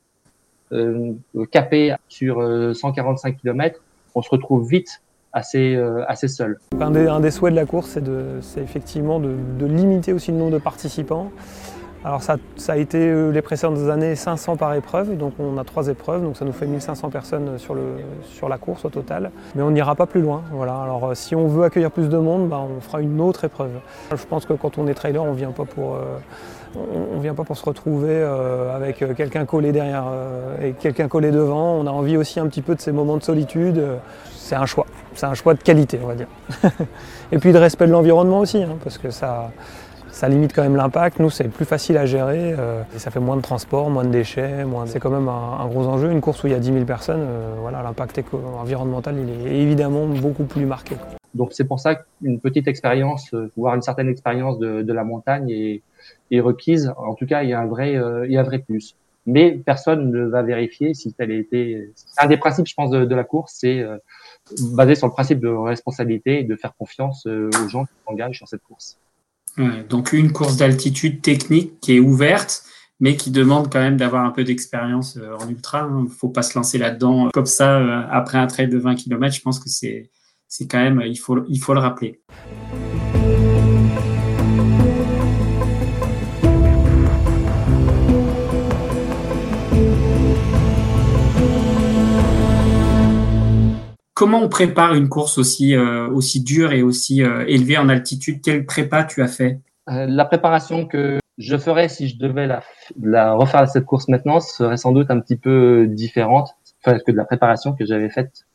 euh, 0.72 1.14
capé 1.52 1.96
sur 2.08 2.42
145 2.76 3.30
euh, 3.30 3.38
km. 3.40 3.82
On 4.16 4.22
se 4.22 4.30
retrouve 4.30 4.68
vite 4.68 5.02
assez, 5.34 5.78
assez 6.08 6.28
seul. 6.28 6.60
Un 6.80 6.92
des, 6.92 7.08
un 7.08 7.22
des, 7.22 7.32
souhaits 7.32 7.54
de 7.54 7.60
la 7.60 7.66
course, 7.66 7.98
c'est 8.42 8.62
effectivement 8.62 9.20
de, 9.22 9.34
de, 9.58 9.66
limiter 9.66 10.12
aussi 10.12 10.32
le 10.32 10.38
nombre 10.38 10.52
de 10.52 10.58
participants. 10.58 11.32
Alors 12.03 12.24
ça, 12.24 12.38
ça, 12.56 12.74
a 12.74 12.77
été 12.77 12.98
euh, 12.98 13.30
les 13.30 13.44
précédentes 13.44 13.89
années 13.89 14.15
500 14.15 14.56
par 14.56 14.74
épreuve, 14.74 15.18
donc 15.18 15.33
on 15.38 15.59
a 15.59 15.63
trois 15.63 15.88
épreuves, 15.88 16.24
donc 16.24 16.36
ça 16.36 16.45
nous 16.45 16.51
fait 16.51 16.65
1500 16.65 17.12
personnes 17.12 17.59
sur, 17.59 17.75
le, 17.75 17.83
sur 18.25 18.50
la 18.50 18.57
course 18.57 18.86
au 18.86 18.89
total. 18.89 19.30
Mais 19.53 19.62
on 19.62 19.69
n'ira 19.69 19.94
pas 19.94 20.07
plus 20.07 20.21
loin. 20.21 20.42
Voilà. 20.51 20.75
Alors 20.81 21.09
euh, 21.09 21.13
si 21.13 21.36
on 21.36 21.48
veut 21.48 21.63
accueillir 21.63 21.92
plus 21.92 22.09
de 22.09 22.18
monde, 22.18 22.50
bah, 22.50 22.59
on 22.59 22.81
fera 22.81 23.01
une 23.01 23.21
autre 23.21 23.45
épreuve. 23.45 23.70
Je 24.10 24.25
pense 24.25 24.46
que 24.46 24.53
quand 24.53 24.79
on 24.79 24.88
est 24.88 24.96
trailer, 24.96 25.24
on 25.24 25.34
vient 25.34 25.51
pas 25.51 25.65
pour, 25.65 25.93
euh, 25.93 27.20
vient 27.20 27.36
pas 27.36 27.43
pour 27.43 27.55
se 27.55 27.65
retrouver 27.65 28.20
avec 28.74 29.03
quelqu'un 29.15 29.46
collé 29.46 29.72
derrière 29.72 30.05
et 30.62 30.72
quelqu'un 30.72 31.08
collé 31.08 31.29
devant. 31.29 31.75
On 31.75 31.86
a 31.86 31.91
envie 31.91 32.17
aussi 32.17 32.39
un 32.39 32.48
petit 32.48 32.63
peu 32.63 32.74
de 32.74 32.81
ces 32.81 32.91
moments 32.91 33.17
de 33.17 33.24
solitude. 33.24 33.79
C'est 34.36 34.55
un 34.55 34.65
choix, 34.65 34.88
c'est 35.13 35.27
un 35.27 35.34
choix 35.34 35.53
de 35.53 35.62
qualité, 35.62 36.00
on 36.03 36.08
va 36.08 36.15
dire. 36.15 36.27
et 37.31 37.38
puis 37.38 37.53
de 37.53 37.58
respect 37.58 37.86
de 37.86 37.91
l'environnement 37.91 38.39
aussi, 38.39 38.63
hein, 38.63 38.77
parce 38.84 38.98
que 38.98 39.12
ça 39.12 39.51
ça 40.12 40.27
limite 40.30 40.53
quand 40.53 40.62
même 40.62 40.75
l'impact. 40.75 41.20
Nous, 41.20 41.30
c'est 41.30 41.48
plus 41.48 41.65
facile 41.65 41.98
à 41.98 42.06
gérer 42.06 42.53
euh, 42.58 42.84
et 42.96 43.00
ça 43.00 43.12
fait 43.12 43.20
moins 43.20 43.38
de 43.38 43.41
transport, 43.41 43.89
moins 43.89 44.03
de 44.03 44.12
déchets. 44.12 44.65
Moins... 44.65 44.86
C'est 44.86 45.00
quand 45.00 45.10
même 45.10 45.27
un, 45.27 45.65
gros 45.68 45.88
enjeu. 45.88 46.12
Une 46.12 46.22
course 46.22 46.44
où 46.44 46.48
il 46.48 46.53
y 46.53 46.56
a 46.56 46.60
10 46.60 46.74
000 46.74 46.86
personnes, 46.86 47.22
euh, 47.22 47.56
voilà, 47.60 47.82
l'impact 47.82 48.22
environnemental 48.60 49.15
il 49.18 49.48
est 49.48 49.62
évidemment 49.62 50.06
beaucoup 50.08 50.44
plus 50.44 50.65
marqué. 50.65 50.96
Donc 51.34 51.53
c'est 51.53 51.63
pour 51.63 51.80
ça 51.80 51.96
qu'une 51.96 52.39
petite 52.39 52.68
expérience, 52.68 53.34
euh, 53.34 53.50
voire 53.56 53.74
une 53.75 53.82
certaine 53.82 54.10
expérience 54.10 54.60
de, 54.60 54.82
de 54.82 54.94
la 54.94 55.03
montagne 55.03 55.50
est, 55.50 55.82
est, 56.30 56.41
requise. 56.41 56.94
En 56.98 57.15
tout 57.15 57.25
cas, 57.25 57.44
il 57.44 57.50
y 57.50 57.53
a 57.53 57.60
un 57.60 57.68
vrai, 57.68 57.94
il 58.25 58.32
y 58.32 58.38
a 58.38 58.41
un 58.41 58.44
vrai 58.44 58.60
plus. 58.60 58.96
Mais 59.27 59.51
personne 59.51 60.12
ne 60.12 60.25
va 60.25 60.41
vérifier 60.41 60.94
si 60.94 61.13
tel 61.13 61.32
a 61.32 61.36
été. 61.36 61.91
Un 62.18 62.27
des 62.27 62.38
principes, 62.38 62.68
je 62.68 62.74
pense, 62.74 62.89
de, 62.89 63.06
de 63.06 63.15
la 63.15 63.24
course, 63.24 63.53
c'est 63.60 63.86
basé 64.74 64.96
sur 64.96 65.08
le 65.08 65.13
principe 65.13 65.39
de 65.39 65.48
responsabilité 65.48 66.39
et 66.39 66.44
de 66.44 66.56
faire 66.56 66.75
confiance 66.75 67.27
aux 67.27 67.70
gens 67.70 67.86
qui 67.86 67.94
s'engagent 68.06 68.38
sur 68.38 68.48
cette 68.48 68.63
course 68.63 68.98
donc 69.89 70.13
une 70.13 70.31
course 70.31 70.58
d'altitude 70.58 71.22
technique 71.22 71.79
qui 71.81 71.96
est 71.96 72.00
ouverte, 72.00 72.63
mais 73.00 73.17
qui 73.17 73.31
demande 73.31 73.72
quand 73.72 73.79
même 73.79 73.98
d'avoir 73.98 74.24
un 74.24 74.31
peu 74.31 74.43
d'expérience 74.43 75.17
euh, 75.17 75.36
en 75.36 75.50
ultra. 75.50 75.88
Il 75.89 75.93
hein. 75.93 76.03
ne 76.03 76.10
faut 76.10 76.29
pas 76.29 76.43
se 76.43 76.58
lancer 76.58 76.77
là-dedans 76.77 77.29
comme 77.34 77.48
ça 77.48 77.79
euh, 77.79 78.03
après 78.10 78.38
un 78.38 78.48
trail 78.48 78.70
de 78.70 78.77
20 78.77 78.96
km. 78.96 79.36
Je 79.36 79.41
pense 79.41 79.60
que 79.60 79.70
c'est 79.70 80.10
quand 80.70 80.79
même 80.79 81.01
il 81.05 81.17
faut 81.17 81.43
il 81.50 81.60
faut 81.60 81.74
le 81.74 81.79
rappeler. 81.79 82.22
Comment 94.22 94.38
on 94.44 94.50
prépare 94.50 94.94
une 94.94 95.10
course 95.10 95.40
aussi, 95.40 95.75
euh, 95.75 96.08
aussi 96.10 96.44
dure 96.44 96.74
et 96.74 96.84
aussi 96.84 97.24
euh, 97.24 97.44
élevée 97.48 97.80
en 97.80 97.90
altitude? 97.90 98.40
Quelle 98.44 98.68
prépa 98.68 99.04
tu 99.04 99.24
as 99.24 99.28
fait? 99.28 99.58
Euh, 99.90 100.06
La 100.06 100.25
préparation 100.25 100.86
que 100.86 101.18
je 101.40 101.58
ferais 101.58 101.90
si 101.90 102.08
je 102.08 102.20
devais 102.20 102.46
la, 102.46 102.62
la, 103.01 103.34
refaire 103.34 103.68
cette 103.68 103.86
course 103.86 104.08
maintenant 104.10 104.40
serait 104.40 104.78
sans 104.78 104.92
doute 104.92 105.10
un 105.10 105.20
petit 105.22 105.38
peu 105.38 105.88
différente 105.88 106.51
que 106.86 107.12
de 107.12 107.18
la 107.18 107.25
préparation 107.25 107.74
que 107.74 107.84
j'avais 107.84 108.12
faite 108.12 108.46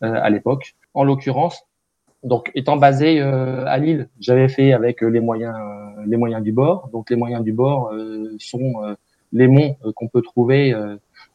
à 0.00 0.30
l'époque. 0.30 0.74
En 0.94 1.04
l'occurrence, 1.04 1.64
Donc, 2.22 2.50
étant 2.54 2.78
basé 2.78 3.20
à 3.20 3.76
Lille, 3.76 4.08
j'avais 4.20 4.48
fait 4.48 4.72
avec 4.72 5.02
les 5.02 5.20
moyens, 5.20 5.54
les 6.06 6.16
moyens 6.16 6.42
du 6.42 6.52
bord. 6.52 6.88
Donc, 6.94 7.10
les 7.10 7.16
moyens 7.16 7.44
du 7.44 7.52
bord 7.52 7.92
sont 8.38 8.96
les 9.32 9.48
monts 9.48 9.76
qu'on 9.96 10.08
peut 10.08 10.22
trouver 10.22 10.74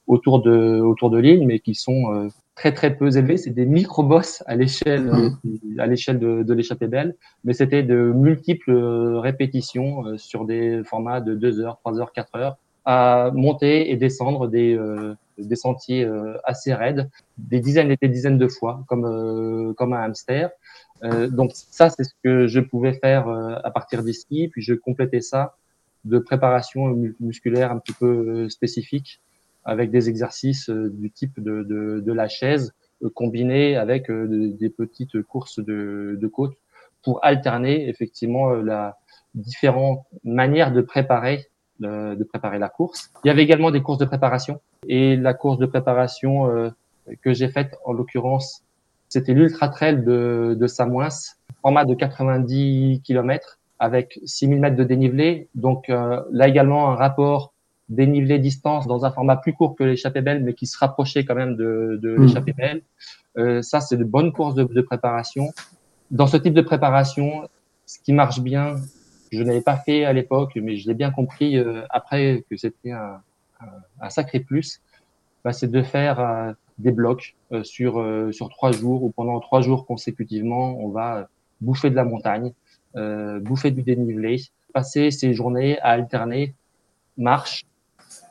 autour 0.07 0.41
de 0.41 0.79
autour 0.81 1.11
de 1.11 1.19
l'île, 1.19 1.45
mais 1.45 1.59
qui 1.59 1.75
sont 1.75 2.29
très 2.55 2.73
très 2.73 2.95
peu 2.95 3.15
élevés. 3.15 3.37
C'est 3.37 3.51
des 3.51 3.65
micro-boss 3.65 4.43
à 4.47 4.55
l'échelle 4.55 5.05
mmh. 5.05 5.79
à 5.79 5.87
l'échelle 5.87 6.19
de, 6.19 6.43
de 6.43 6.53
l'échappée 6.53 6.87
belle, 6.87 7.15
mais 7.43 7.53
c'était 7.53 7.83
de 7.83 7.95
multiples 7.95 8.71
répétitions 9.17 10.17
sur 10.17 10.45
des 10.45 10.81
formats 10.83 11.21
de 11.21 11.35
2 11.35 11.59
heures, 11.59 11.77
3 11.79 11.99
heures, 11.99 12.13
4 12.13 12.35
heures 12.35 12.57
à 12.85 13.31
monter 13.33 13.91
et 13.91 13.97
descendre 13.97 14.47
des, 14.47 14.75
euh, 14.75 15.15
des 15.39 15.55
sentiers 15.55 16.05
euh, 16.05 16.37
assez 16.43 16.73
raides, 16.73 17.09
des 17.37 17.59
dizaines 17.59 17.91
et 17.91 17.97
des 17.99 18.07
dizaines 18.07 18.37
de 18.37 18.47
fois, 18.47 18.83
comme, 18.87 19.05
euh, 19.05 19.73
comme 19.73 19.93
un 19.93 20.03
hamster. 20.03 20.51
donc 21.31 21.51
ça, 21.53 21.89
c'est 21.89 22.03
ce 22.03 22.13
que 22.23 22.47
je 22.47 22.59
pouvais 22.59 22.93
faire 22.93 23.27
à 23.27 23.69
partir 23.71 24.01
d'ici, 24.01 24.47
puis 24.51 24.61
je 24.61 24.73
complétais 24.73 25.21
ça 25.21 25.55
de 26.03 26.19
préparation 26.19 26.95
musculaire 27.19 27.71
un 27.71 27.79
petit 27.79 27.93
peu 27.93 28.47
spécifique 28.49 29.19
avec 29.65 29.91
des 29.91 30.09
exercices 30.09 30.69
du 30.69 31.11
type 31.11 31.41
de, 31.41 31.63
de, 31.63 31.99
de 31.99 32.13
la 32.13 32.27
chaise 32.27 32.73
combinés 33.13 33.75
avec 33.75 34.09
des 34.09 34.69
petites 34.69 35.21
courses 35.23 35.59
de, 35.59 36.17
de 36.19 36.27
côte 36.27 36.53
pour 37.03 37.23
alterner 37.23 37.89
effectivement 37.89 38.51
la 38.51 38.97
différentes 39.35 40.05
manières 40.23 40.71
de 40.71 40.81
préparer 40.81 41.47
de, 41.79 42.23
préparer 42.23 42.57
la 42.57 42.69
course. 42.69 43.11
Il 43.23 43.27
y 43.27 43.31
avait 43.31 43.43
également 43.43 43.69
des 43.69 43.81
courses 43.81 43.97
de 43.97 44.05
préparation 44.05 44.61
et 44.87 45.17
la 45.17 45.33
course 45.33 45.57
de 45.57 45.65
préparation 45.65 46.49
euh, 46.49 46.69
que 47.21 47.33
j'ai 47.33 47.49
faite 47.49 47.75
en 47.83 47.91
l'occurrence, 47.91 48.63
c'était 49.09 49.33
l'ultra 49.33 49.67
trail 49.67 50.03
de, 50.03 50.55
de 50.57 50.67
Samoins, 50.67 51.09
format 51.61 51.83
de 51.83 51.93
90 51.93 53.01
km 53.03 53.59
avec 53.77 54.19
6000 54.25 54.59
mètres 54.59 54.77
de 54.77 54.85
dénivelé. 54.85 55.49
Donc 55.53 55.89
euh, 55.89 56.21
là 56.31 56.47
également 56.47 56.91
un 56.91 56.95
rapport 56.95 57.53
dénivelé 57.89 58.39
distance 58.39 58.87
dans 58.87 59.05
un 59.05 59.11
format 59.11 59.37
plus 59.37 59.53
court 59.53 59.75
que 59.75 59.83
l'échappée 59.83 60.21
belle, 60.21 60.43
mais 60.43 60.53
qui 60.53 60.65
se 60.65 60.77
rapprochait 60.77 61.23
quand 61.23 61.35
même 61.35 61.55
de, 61.55 61.99
de 62.01 62.15
mmh. 62.15 62.21
l'échappée 62.21 62.53
belle. 62.53 62.81
Euh, 63.37 63.61
ça, 63.61 63.79
c'est 63.81 63.97
de 63.97 64.03
bonnes 64.03 64.31
courses 64.31 64.55
de, 64.55 64.63
de 64.63 64.81
préparation. 64.81 65.51
Dans 66.11 66.27
ce 66.27 66.37
type 66.37 66.53
de 66.53 66.61
préparation, 66.61 67.47
ce 67.85 67.99
qui 67.99 68.13
marche 68.13 68.39
bien, 68.39 68.75
je 69.31 69.43
n'avais 69.43 69.61
pas 69.61 69.77
fait 69.77 70.05
à 70.05 70.13
l'époque, 70.13 70.53
mais 70.55 70.77
je 70.77 70.87
l'ai 70.87 70.93
bien 70.93 71.11
compris 71.11 71.57
euh, 71.57 71.81
après 71.89 72.45
que 72.49 72.57
c'était 72.57 72.91
un, 72.91 73.21
un, 74.01 74.09
sacré 74.09 74.39
plus, 74.39 74.81
bah, 75.43 75.53
c'est 75.53 75.69
de 75.69 75.81
faire 75.81 76.19
euh, 76.19 76.53
des 76.77 76.91
blocs 76.91 77.35
euh, 77.51 77.63
sur 77.63 78.03
sur 78.31 78.49
trois 78.49 78.71
jours 78.71 79.03
ou 79.03 79.11
pendant 79.11 79.39
trois 79.39 79.61
jours 79.61 79.85
consécutivement, 79.85 80.77
on 80.79 80.89
va 80.89 81.27
bouffer 81.61 81.89
de 81.89 81.95
la 81.95 82.03
montagne, 82.03 82.51
bouffer 82.95 83.71
du 83.71 83.81
dénivelé, 83.81 84.41
passer 84.73 85.09
ces 85.11 85.33
journées 85.33 85.79
à 85.79 85.89
alterner 85.89 86.53
marche 87.17 87.65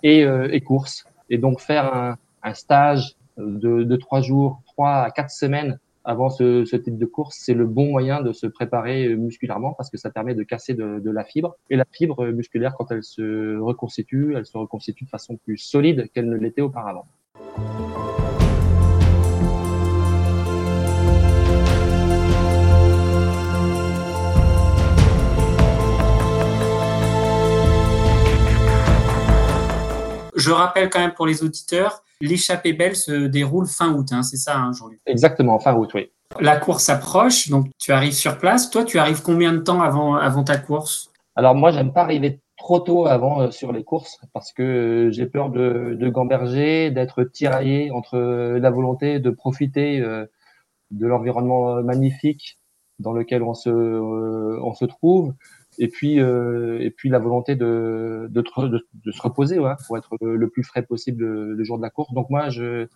et, 0.04 0.20
et 0.20 0.60
course, 0.60 1.04
et 1.30 1.38
donc 1.38 1.60
faire 1.60 2.16
un, 2.42 2.54
stage 2.54 3.16
de, 3.36 3.96
trois 3.96 4.20
jours, 4.20 4.62
trois 4.66 5.02
à 5.02 5.10
quatre 5.10 5.30
semaines 5.30 5.78
avant 6.04 6.28
ce, 6.28 6.76
type 6.76 6.98
de 6.98 7.06
course, 7.06 7.38
c'est 7.40 7.54
le 7.54 7.66
bon 7.66 7.86
moyen 7.86 8.20
de 8.20 8.32
se 8.32 8.46
préparer 8.46 9.06
euh, 9.06 9.16
musculairement 9.16 9.72
parce 9.72 9.88
que 9.90 9.96
ça 9.96 10.10
permet 10.10 10.34
de 10.34 10.42
casser 10.42 10.74
de, 10.74 11.00
de, 11.00 11.10
la 11.10 11.24
fibre. 11.24 11.56
Et 11.70 11.76
la 11.76 11.86
fibre 11.90 12.26
musculaire, 12.26 12.74
quand 12.76 12.90
elle 12.92 13.02
se 13.02 13.58
reconstitue, 13.58 14.34
elle 14.36 14.44
se 14.44 14.58
reconstitue 14.58 15.04
de 15.04 15.08
façon 15.08 15.36
plus 15.36 15.56
solide 15.56 16.10
qu'elle 16.12 16.28
ne 16.28 16.36
l'était 16.36 16.60
auparavant. 16.60 17.06
Je 30.44 30.50
rappelle 30.50 30.90
quand 30.90 31.00
même 31.00 31.14
pour 31.14 31.26
les 31.26 31.42
auditeurs, 31.42 32.02
l'échappée 32.20 32.74
belle 32.74 32.96
se 32.96 33.26
déroule 33.26 33.66
fin 33.66 33.94
août, 33.94 34.08
hein, 34.12 34.22
c'est 34.22 34.36
ça, 34.36 34.58
hein, 34.58 34.72
Jean-Luc? 34.72 35.00
Exactement, 35.06 35.58
fin 35.58 35.74
août, 35.74 35.90
oui. 35.94 36.10
La 36.38 36.58
course 36.58 36.90
approche, 36.90 37.48
donc 37.48 37.68
tu 37.78 37.92
arrives 37.92 38.12
sur 38.12 38.36
place. 38.36 38.68
Toi, 38.68 38.84
tu 38.84 38.98
arrives 38.98 39.22
combien 39.22 39.52
de 39.54 39.58
temps 39.58 39.80
avant, 39.80 40.16
avant 40.16 40.44
ta 40.44 40.58
course? 40.58 41.10
Alors 41.34 41.54
moi, 41.54 41.70
j'aime 41.70 41.94
pas 41.94 42.02
arriver 42.02 42.40
trop 42.58 42.78
tôt 42.80 43.06
avant 43.06 43.40
euh, 43.40 43.50
sur 43.50 43.72
les 43.72 43.84
courses 43.84 44.18
parce 44.34 44.52
que 44.52 44.62
euh, 44.62 45.10
j'ai 45.12 45.26
peur 45.26 45.48
de, 45.48 45.96
de 45.98 46.08
gamberger, 46.10 46.90
d'être 46.90 47.24
tiraillé 47.24 47.90
entre 47.90 48.18
la 48.18 48.70
volonté 48.70 49.18
de 49.18 49.30
profiter 49.30 50.00
euh, 50.00 50.26
de 50.90 51.06
l'environnement 51.06 51.82
magnifique 51.82 52.58
dans 52.98 53.12
lequel 53.12 53.42
on 53.42 53.54
se, 53.54 53.70
on 53.70 54.74
se 54.74 54.84
trouve 54.84 55.34
et 55.78 55.88
puis 55.88 56.20
euh, 56.20 56.78
et 56.80 56.90
puis 56.90 57.08
la 57.08 57.18
volonté 57.18 57.56
de 57.56 58.28
de, 58.30 58.42
de, 59.04 59.10
se 59.12 59.22
reposer 59.22 59.58
ouais, 59.58 59.72
pour 59.86 59.96
être 59.98 60.16
le 60.20 60.48
plus 60.48 60.62
frais 60.62 60.82
possible 60.82 61.24
le, 61.24 61.64
jour 61.64 61.76
de 61.76 61.82
la 61.82 61.90
course. 61.90 62.12
Donc 62.12 62.30
moi 62.30 62.50
je 62.50 62.86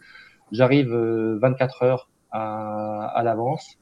j'arrive 0.52 0.94
24 0.94 1.82
euh, 1.82 1.86
heures 1.86 2.08
à, 2.30 3.06
à 3.14 3.22
l'avance 3.22 3.78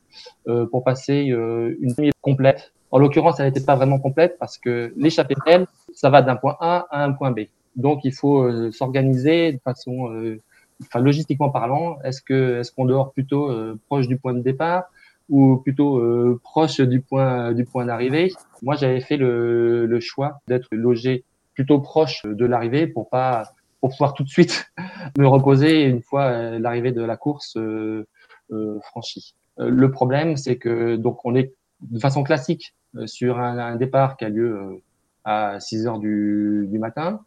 euh, 0.48 0.66
pour 0.66 0.84
passer 0.84 1.30
euh, 1.30 1.76
une 1.80 1.92
nuit 1.98 2.12
complète. 2.20 2.72
En 2.90 2.98
l'occurrence, 2.98 3.40
elle 3.40 3.46
n'était 3.46 3.64
pas 3.64 3.74
vraiment 3.74 3.98
complète 3.98 4.36
parce 4.38 4.58
que 4.58 4.92
l'échappée 4.96 5.34
elle, 5.46 5.66
ça 5.92 6.08
va 6.08 6.22
d'un 6.22 6.36
point 6.36 6.56
A 6.60 6.86
à 6.90 7.04
un 7.04 7.12
point 7.12 7.32
B. 7.32 7.40
Donc 7.74 8.04
il 8.04 8.12
faut 8.12 8.42
euh, 8.42 8.70
s'organiser 8.70 9.52
de 9.52 9.58
façon 9.58 10.38
enfin 10.82 11.00
logistiquement 11.00 11.50
parlant, 11.50 11.98
est-ce 12.04 12.20
que 12.20 12.60
est-ce 12.60 12.70
qu'on 12.70 12.84
dort 12.84 13.12
plutôt 13.12 13.50
proche 13.88 14.06
du 14.08 14.18
point 14.18 14.34
de 14.34 14.40
départ 14.40 14.84
ou 15.28 15.56
plutôt 15.56 15.98
euh, 15.98 16.40
proche 16.42 16.80
du 16.80 17.00
point 17.00 17.52
du 17.52 17.64
point 17.64 17.84
d'arrivée. 17.84 18.32
Moi, 18.62 18.76
j'avais 18.76 19.00
fait 19.00 19.16
le, 19.16 19.86
le 19.86 20.00
choix 20.00 20.40
d'être 20.46 20.68
logé 20.70 21.24
plutôt 21.54 21.80
proche 21.80 22.22
de 22.24 22.44
l'arrivée 22.44 22.86
pour 22.86 23.08
pas 23.08 23.44
pour 23.80 23.90
pouvoir 23.90 24.14
tout 24.14 24.22
de 24.22 24.28
suite 24.28 24.70
me 25.18 25.26
reposer 25.26 25.84
une 25.84 26.02
fois 26.02 26.24
euh, 26.24 26.58
l'arrivée 26.58 26.92
de 26.92 27.02
la 27.02 27.16
course 27.16 27.56
euh, 27.56 28.06
euh 28.52 28.78
franchie. 28.80 29.34
le 29.58 29.90
problème, 29.90 30.36
c'est 30.36 30.56
que 30.56 30.96
donc 30.96 31.24
on 31.24 31.34
est 31.34 31.52
de 31.80 31.98
façon 31.98 32.22
classique 32.22 32.74
sur 33.06 33.38
un, 33.38 33.58
un 33.58 33.76
départ 33.76 34.16
qui 34.16 34.24
a 34.24 34.28
lieu 34.28 34.80
à 35.24 35.58
6 35.58 35.86
heures 35.86 35.98
du, 35.98 36.68
du 36.70 36.78
matin, 36.78 37.20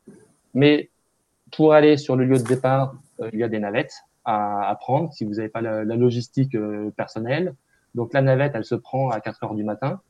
mais 0.54 0.90
pour 1.52 1.74
aller 1.74 1.98
sur 1.98 2.16
le 2.16 2.26
lieu 2.26 2.38
de 2.38 2.44
départ, 2.44 2.96
il 3.34 3.40
y 3.40 3.44
a 3.44 3.50
des 3.50 3.60
navettes 3.60 3.94
à, 4.24 4.70
à 4.70 4.76
prendre 4.76 5.12
si 5.14 5.26
vous 5.26 5.36
n'avez 5.36 5.50
pas 5.50 5.62
la, 5.62 5.84
la 5.84 5.96
logistique 5.96 6.56
personnelle. 6.96 7.54
Donc 7.96 8.14
la 8.14 8.22
navette, 8.22 8.54
elle 8.56 8.66
se 8.66 8.76
prend 8.76 9.10
à 9.10 9.20
4 9.20 9.44
heures 9.44 9.56
du 9.56 9.64
matin 9.64 10.02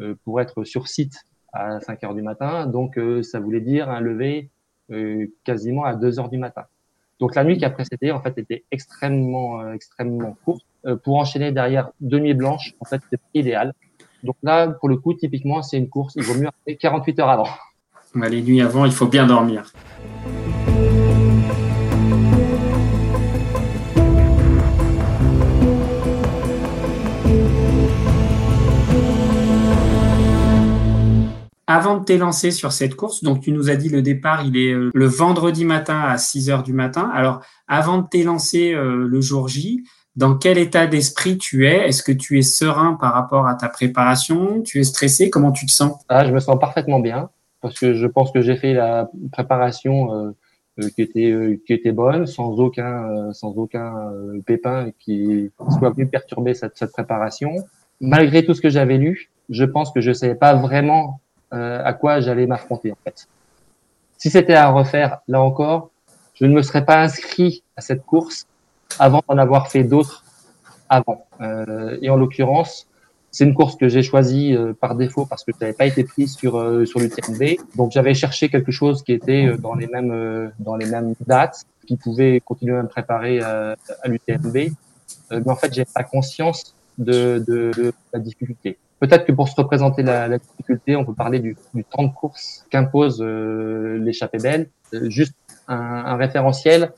euh, 0.00 0.14
pour 0.24 0.40
être 0.40 0.64
sur 0.64 0.88
site 0.88 1.24
à 1.52 1.80
5 1.80 2.04
heures 2.04 2.14
du 2.14 2.22
matin. 2.22 2.66
Donc 2.66 2.98
euh, 2.98 3.22
ça 3.22 3.40
voulait 3.40 3.60
dire 3.60 3.90
un 3.90 4.00
lever 4.00 4.50
euh, 4.90 5.26
quasiment 5.44 5.84
à 5.84 5.94
2 5.94 6.20
heures 6.20 6.30
du 6.30 6.38
matin. 6.38 6.64
Donc 7.20 7.34
la 7.34 7.44
nuit 7.44 7.56
qui 7.58 7.64
a 7.64 7.70
précédé, 7.70 8.10
en 8.10 8.20
fait, 8.20 8.36
était 8.38 8.64
extrêmement, 8.72 9.72
extrêmement 9.72 10.36
courte. 10.44 10.66
pour 11.04 11.16
enchaîner 11.16 11.52
derrière 11.52 11.90
deux 12.00 12.18
nuits 12.18 12.34
blanches, 12.34 12.74
en 12.80 12.84
fait, 12.84 13.00
c'est 13.08 13.20
idéal. 13.34 13.72
Donc 14.24 14.36
là, 14.42 14.68
pour 14.68 14.88
le 14.88 14.96
coup, 14.96 15.14
typiquement, 15.14 15.62
c'est 15.62 15.78
une 15.78 15.88
course. 15.88 16.14
Il 16.16 16.24
vaut 16.24 16.34
mieux 16.34 16.50
48 16.74 17.20
heures 17.20 17.30
avant. 17.30 17.48
Les 18.16 18.42
nuits 18.42 18.60
avant, 18.60 18.84
il 18.84 18.92
faut 18.92 19.06
bien 19.06 19.26
dormir. 19.26 19.72
Avant 31.66 31.96
de 31.96 32.04
t'élancer 32.04 32.50
sur 32.50 32.72
cette 32.72 32.94
course, 32.94 33.24
donc 33.24 33.40
tu 33.40 33.50
nous 33.50 33.70
as 33.70 33.76
dit 33.76 33.88
le 33.88 34.02
départ, 34.02 34.44
il 34.44 34.56
est 34.58 34.72
euh, 34.72 34.90
le 34.92 35.06
vendredi 35.06 35.64
matin 35.64 35.98
à 35.98 36.18
6 36.18 36.50
heures 36.50 36.62
du 36.62 36.74
matin. 36.74 37.10
Alors, 37.14 37.40
avant 37.68 37.98
de 37.98 38.06
t'élancer 38.06 38.74
euh, 38.74 39.06
le 39.08 39.20
jour 39.22 39.48
J, 39.48 39.82
dans 40.14 40.36
quel 40.36 40.58
état 40.58 40.86
d'esprit 40.86 41.38
tu 41.38 41.66
es? 41.66 41.88
Est-ce 41.88 42.02
que 42.02 42.12
tu 42.12 42.38
es 42.38 42.42
serein 42.42 42.98
par 43.00 43.14
rapport 43.14 43.46
à 43.46 43.54
ta 43.54 43.70
préparation? 43.70 44.60
Tu 44.60 44.78
es 44.78 44.84
stressé? 44.84 45.30
Comment 45.30 45.52
tu 45.52 45.64
te 45.64 45.72
sens? 45.72 45.94
Ah, 46.10 46.26
Je 46.26 46.32
me 46.32 46.38
sens 46.38 46.58
parfaitement 46.60 47.00
bien 47.00 47.30
parce 47.62 47.78
que 47.78 47.94
je 47.94 48.06
pense 48.06 48.30
que 48.30 48.42
j'ai 48.42 48.56
fait 48.56 48.74
la 48.74 49.08
préparation 49.32 50.34
euh, 50.78 50.88
qui 50.94 51.00
était 51.00 51.60
qui 51.66 51.72
était 51.72 51.92
bonne, 51.92 52.26
sans 52.26 52.58
aucun 52.58 53.32
sans 53.32 53.52
aucun 53.52 53.94
pépin 54.44 54.90
qui 54.98 55.50
soit 55.78 55.90
venu 55.90 56.06
perturber 56.08 56.52
cette, 56.52 56.76
cette 56.76 56.92
préparation. 56.92 57.54
Malgré 58.00 58.44
tout 58.44 58.52
ce 58.54 58.60
que 58.60 58.68
j'avais 58.68 58.98
lu, 58.98 59.30
je 59.48 59.64
pense 59.64 59.92
que 59.92 60.00
je 60.00 60.12
savais 60.12 60.34
pas 60.34 60.54
vraiment 60.54 61.20
euh, 61.54 61.82
à 61.84 61.92
quoi 61.92 62.20
j'allais 62.20 62.46
m'affronter 62.46 62.92
en 62.92 62.98
fait. 63.04 63.28
Si 64.18 64.30
c'était 64.30 64.54
à 64.54 64.68
refaire, 64.70 65.18
là 65.28 65.40
encore, 65.40 65.90
je 66.34 66.46
ne 66.46 66.52
me 66.52 66.62
serais 66.62 66.84
pas 66.84 67.00
inscrit 67.02 67.62
à 67.76 67.80
cette 67.80 68.04
course 68.04 68.46
avant 68.98 69.22
d'en 69.28 69.38
avoir 69.38 69.68
fait 69.68 69.84
d'autres 69.84 70.24
avant. 70.88 71.26
Euh, 71.40 71.98
et 72.02 72.10
en 72.10 72.16
l'occurrence, 72.16 72.86
c'est 73.34 73.42
une 73.42 73.54
course 73.54 73.74
que 73.74 73.88
j'ai 73.88 74.04
choisie 74.04 74.54
euh, 74.54 74.74
par 74.74 74.94
défaut 74.94 75.26
parce 75.26 75.42
que 75.42 75.50
je 75.52 75.58
n'avais 75.60 75.72
pas 75.72 75.86
été 75.86 76.04
pris 76.04 76.28
sur 76.28 76.56
euh, 76.56 76.84
sur 76.84 77.00
l'UTMB. 77.00 77.58
Donc 77.74 77.90
j'avais 77.90 78.14
cherché 78.14 78.48
quelque 78.48 78.70
chose 78.70 79.02
qui 79.02 79.12
était 79.12 79.46
euh, 79.46 79.56
dans 79.56 79.74
les 79.74 79.88
mêmes 79.88 80.52
dans 80.60 80.76
les 80.76 80.86
mêmes 80.86 81.14
dates, 81.26 81.64
qui 81.84 81.96
pouvait 81.96 82.38
continuer 82.38 82.76
à 82.78 82.82
me 82.84 82.88
préparer 82.88 83.40
à, 83.40 83.74
l'UTMB. 84.04 84.56
mais 85.32 85.48
en 85.48 85.56
fait, 85.56 85.74
j'ai 85.74 85.84
pas 85.84 86.04
conscience 86.04 86.76
de, 86.96 87.42
de, 87.44 87.72
de 87.76 87.92
la 88.12 88.20
difficulté. 88.20 88.78
Peut-être 89.00 89.24
que 89.24 89.32
pour 89.32 89.48
se 89.48 89.54
représenter 89.56 90.02
la, 90.02 90.28
la, 90.28 90.38
difficulté, 90.38 90.96
on 90.96 91.04
peut 91.04 91.14
parler 91.14 91.40
du, 91.40 91.56
du 91.74 91.84
temps 91.84 92.04
de 92.04 92.12
course 92.12 92.64
qu'impose 92.70 93.20
euh, 93.20 93.98
l'échappée 93.98 94.38
belle. 94.38 94.70
Euh, 94.94 95.10
juste 95.10 95.34
un, 95.68 95.76
un, 95.76 96.16
référentiel. 96.16 96.92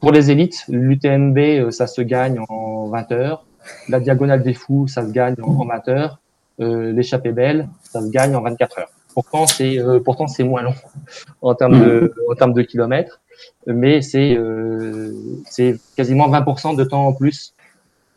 Pour 0.00 0.12
les 0.12 0.30
élites, 0.30 0.64
l'UTMB, 0.68 1.38
euh, 1.38 1.70
ça 1.70 1.86
se 1.86 2.00
gagne 2.02 2.40
en 2.48 2.88
20 2.88 3.12
heures. 3.12 3.44
La 3.88 4.00
diagonale 4.00 4.42
des 4.42 4.54
fous, 4.54 4.86
ça 4.88 5.02
se 5.04 5.10
gagne 5.10 5.34
en, 5.42 5.48
en 5.48 5.66
20 5.66 5.88
heures. 5.88 6.20
Euh, 6.60 6.92
l'échappée 6.92 7.30
belle, 7.30 7.68
ça 7.84 8.00
se 8.00 8.08
gagne 8.08 8.34
en 8.34 8.42
24 8.42 8.78
heures. 8.80 8.90
Pourtant, 9.14 9.46
c'est 9.46 9.78
euh, 9.78 10.00
pourtant 10.00 10.26
c'est 10.26 10.42
moins 10.42 10.62
long 10.62 10.74
en 11.42 11.54
termes 11.54 11.78
de 11.78 12.12
en 12.30 12.34
termes 12.34 12.52
de 12.52 12.62
kilomètres, 12.62 13.20
mais 13.66 14.02
c'est 14.02 14.36
euh, 14.36 15.12
c'est 15.48 15.78
quasiment 15.96 16.28
20% 16.28 16.76
de 16.76 16.84
temps 16.84 17.06
en 17.06 17.12
plus. 17.12 17.54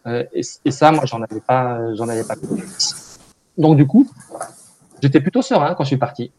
Et, 0.08 0.42
et, 0.66 0.72
ça, 0.72 0.92
moi, 0.92 1.06
j'en 1.06 1.22
avais 1.22 1.42
pas 1.42 1.94
j'en 1.96 2.10
avais 2.10 2.24
pas. 2.24 2.36
Donc 3.58 3.78
du 3.78 3.86
coup, 3.86 4.10
j'étais 5.02 5.22
plutôt 5.22 5.42
serein 5.42 5.76
quand 5.76 5.84
je 5.84 5.90
suis 5.90 5.98
parti. 5.98 6.32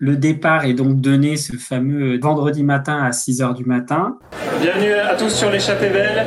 Le 0.00 0.16
départ 0.16 0.64
est 0.64 0.74
donc 0.74 1.00
donné 1.00 1.36
ce 1.36 1.56
fameux 1.56 2.18
vendredi 2.18 2.62
matin 2.62 3.02
à 3.02 3.12
6 3.12 3.42
h 3.42 3.54
du 3.54 3.64
matin. 3.64 4.16
Bienvenue 4.60 4.94
à 4.94 5.14
tous 5.16 5.28
sur 5.28 5.50
l'échappée 5.50 5.90
belle. 5.90 6.24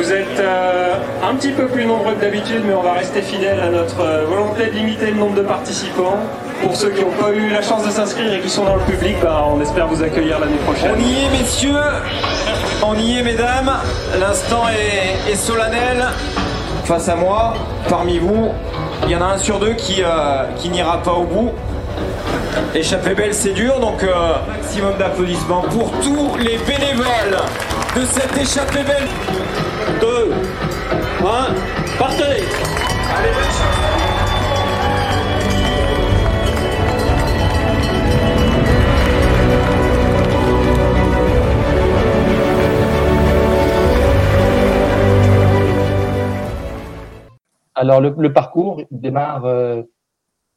Vous 0.00 0.14
êtes 0.14 0.40
euh, 0.40 0.94
un 1.22 1.34
petit 1.34 1.50
peu 1.50 1.66
plus 1.66 1.84
nombreux 1.84 2.14
que 2.14 2.22
d'habitude, 2.22 2.62
mais 2.64 2.72
on 2.72 2.80
va 2.80 2.94
rester 2.94 3.20
fidèle 3.20 3.60
à 3.60 3.68
notre 3.68 4.00
euh, 4.00 4.24
volonté 4.24 4.64
de 4.68 4.70
limiter 4.70 5.10
le 5.10 5.18
nombre 5.18 5.34
de 5.34 5.42
participants. 5.42 6.16
Pour 6.62 6.74
ceux 6.74 6.88
qui 6.88 7.02
n'ont 7.02 7.10
pas 7.10 7.30
eu 7.32 7.50
la 7.50 7.60
chance 7.60 7.84
de 7.84 7.90
s'inscrire 7.90 8.32
et 8.32 8.40
qui 8.40 8.48
sont 8.48 8.64
dans 8.64 8.76
le 8.76 8.82
public, 8.84 9.16
bah, 9.22 9.44
on 9.46 9.60
espère 9.60 9.88
vous 9.88 10.02
accueillir 10.02 10.40
l'année 10.40 10.56
prochaine. 10.64 10.92
On 10.96 11.00
y 11.00 11.22
est, 11.22 11.38
messieurs. 11.38 11.74
On 12.82 12.94
y 12.94 13.18
est, 13.18 13.22
mesdames. 13.22 13.70
L'instant 14.18 14.62
est, 15.28 15.34
solennel. 15.34 16.06
Face 16.84 17.10
à 17.10 17.16
moi, 17.16 17.52
parmi 17.90 18.18
vous, 18.18 18.48
il 19.04 19.10
y 19.10 19.16
en 19.16 19.20
a 19.20 19.34
un 19.34 19.38
sur 19.38 19.58
deux 19.58 19.74
qui, 19.74 20.02
euh, 20.02 20.44
qui 20.56 20.70
n'ira 20.70 21.02
pas 21.02 21.12
au 21.12 21.24
bout. 21.24 21.50
Échappée 22.74 23.14
belle, 23.14 23.34
c'est 23.34 23.52
dur, 23.52 23.78
donc 23.80 24.02
maximum 24.48 24.94
d'applaudissements 24.98 25.60
pour 25.60 25.90
tous 26.00 26.38
les 26.38 26.56
bénévoles 26.56 27.36
de 27.96 28.02
cette 28.02 28.36
échappée 28.36 28.84
belle. 28.84 29.08
2, 30.00 30.32
1, 31.20 31.54
partez. 31.98 32.44
Allez, 33.16 33.30
Alors 47.74 48.00
le, 48.00 48.32
parcours 48.32 48.82
démarre 48.90 49.46
euh, 49.46 49.82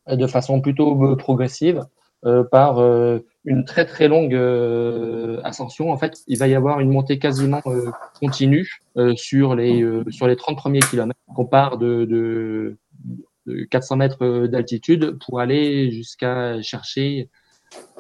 de 0.08 0.28
façon 0.28 0.60
plutôt 0.60 1.16
progressive 1.16 1.86
euh, 2.26 2.44
par 2.44 2.80
euh, 2.80 3.26
une 3.46 3.66
très 3.66 3.86
très 3.86 4.08
longue 4.08 4.34
euh, 4.34 5.42
ascension. 5.44 5.92
En 5.92 5.98
fait, 5.98 6.22
il 6.28 6.38
va 6.38 6.48
y 6.48 6.56
avoir 6.56 6.80
une 6.80 6.90
montée 6.90 7.20
quasiment 7.20 7.62
euh, 7.66 7.92
continue 8.20 8.70
sur 9.16 9.56
les 9.56 9.86
sur 10.10 10.28
les 10.28 10.36
30 10.36 10.58
premiers 10.58 10.80
kilomètres. 10.80 11.20
On 11.36 11.46
part 11.46 11.78
de, 11.78 12.06
de, 12.06 12.78
de 13.48 13.64
400 13.66 13.98
mètres 13.98 14.48
d'altitude 14.48 15.18
pour 15.26 15.40
aller 15.40 15.92
jusqu'à 15.92 16.62
chercher 16.62 17.30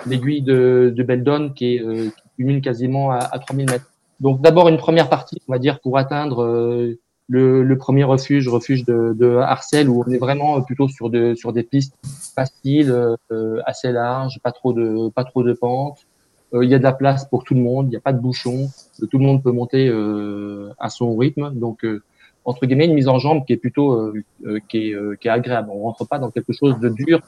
l'aiguille 0.05 0.43
de, 0.43 0.93
de 0.95 1.03
Beldon 1.03 1.51
qui, 1.53 1.75
est, 1.75 1.79
qui 1.81 2.29
culmine 2.38 2.61
quasiment 2.61 3.11
à, 3.11 3.18
à 3.18 3.39
3000 3.39 3.70
mètres. 3.70 3.89
Donc 4.20 4.41
d'abord 4.41 4.70
une 4.70 4.77
première 4.77 5.09
partie, 5.09 5.41
on 5.48 5.51
va 5.51 5.59
dire, 5.59 5.79
pour 5.79 5.98
atteindre 5.98 6.96
le, 7.29 7.64
le, 7.64 7.77
premier 7.77 8.03
refuge, 8.03 8.48
refuge 8.48 8.86
de, 8.86 9.14
de 9.18 9.38
Arcel, 9.38 9.90
où 9.90 10.03
on 10.05 10.12
est 10.12 10.18
vraiment 10.18 10.62
plutôt 10.62 10.88
sur, 10.88 11.09
sur 11.36 11.53
des 11.53 11.64
pistes 11.64 11.96
faciles, 12.36 12.92
euh, 13.31 13.62
assez 13.66 13.92
larges, 13.92 14.40
pas 14.44 14.51
trop 14.51 14.74
de, 14.74 15.09
pas 15.09 15.24
trop 15.24 15.44
de 15.44 15.53
pentes. 15.53 16.05
Euh, 16.53 16.64
il 16.64 16.70
y 16.70 16.75
a 16.75 16.77
de 16.77 16.83
la 16.83 16.94
place 16.94 17.25
pour 17.25 17.44
tout 17.44 17.55
le 17.55 17.62
monde, 17.62 17.88
il 17.88 17.90
n'y 17.90 17.96
a 17.96 18.01
pas 18.01 18.14
de 18.14 18.20
bouchon, 18.20 18.70
tout 19.09 19.18
le 19.18 19.25
monde 19.25 19.42
peut 19.42 19.51
monter 19.51 19.88
euh, 19.88 20.70
à 20.79 20.90
son 20.90 21.16
rythme. 21.16 21.51
Donc, 21.53 21.83
euh, 21.83 22.03
entre 22.46 22.66
guillemets, 22.66 22.86
une 22.86 22.94
mise 22.94 23.07
en 23.07 23.18
jambe 23.18 23.46
qui 23.46 23.53
est 23.53 23.57
plutôt 23.57 23.94
euh, 23.94 24.59
qui 24.68 24.90
est, 24.90 25.20
qui, 25.20 25.27
est, 25.27 25.31
agréable. 25.31 25.70
On 25.72 25.83
rentre 25.83 26.05
pas 26.05 26.20
dans 26.20 26.29
quelque 26.29 26.53
chose 26.53 26.79
de 26.79 26.90
dur 26.90 27.22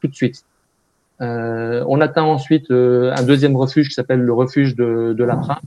tout 0.00 0.08
de 0.08 0.14
suite. 0.14 0.44
on 1.20 2.00
atteint 2.00 2.22
ensuite 2.22 2.70
un 2.70 3.22
deuxième 3.22 3.56
refuge 3.56 3.88
qui 3.88 3.94
s'appelle 3.94 4.20
le 4.20 4.32
refuge 4.32 4.74
de, 4.76 5.12
de 5.12 5.24
la 5.24 5.36
Prin, 5.36 5.58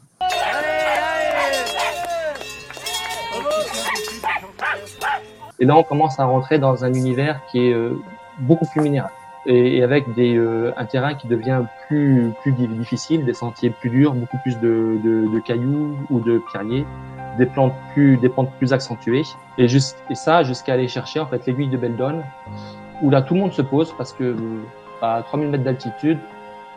Et 5.62 5.65
là, 5.65 5.78
on 5.78 5.84
commence 5.84 6.19
à 6.19 6.26
rentrer 6.26 6.58
dans 6.58 6.84
un 6.84 6.93
univers 6.93 7.39
qui 7.45 7.67
est 7.67 7.74
euh, 7.74 8.02
beaucoup 8.39 8.65
plus 8.65 8.82
minéral 8.82 9.12
et, 9.45 9.84
avec 9.84 10.12
des, 10.15 10.36
euh, 10.36 10.74
un 10.76 10.86
terrain 10.86 11.13
qui 11.13 11.28
devient 11.28 11.62
plus, 11.88 12.32
plus 12.41 12.52
difficile, 12.52 13.26
des 13.26 13.34
sentiers 13.34 13.69
plus 13.69 13.91
durs, 13.91 14.13
beaucoup 14.13 14.38
plus 14.39 14.60
de, 14.60 14.97
de, 15.04 15.39
cailloux 15.39 15.95
ou 16.10 16.19
de 16.19 16.39
pierriers, 16.52 16.86
des 17.38 17.45
plantes 17.45 17.74
plus, 17.93 18.17
des 18.17 18.30
pentes 18.30 18.52
plus 18.58 18.74
accentuées. 18.74 19.21
Et, 19.60 19.67
juste, 19.67 19.97
et 20.10 20.15
ça, 20.15 20.41
jusqu'à 20.41 20.74
aller 20.74 20.88
chercher 20.88 21.19
en 21.19 21.28
fait 21.28 21.45
l'aiguille 21.45 21.69
de 21.69 21.78
Beldon, 21.78 22.24
où 23.04 23.12
là 23.12 23.21
tout 23.21 23.36
le 23.36 23.41
monde 23.41 23.54
se 23.54 23.62
pose 23.62 23.93
parce 23.97 24.13
que 24.13 24.36
à 25.04 25.21
3000 25.24 25.50
mètres 25.50 25.63
d'altitude, 25.63 26.17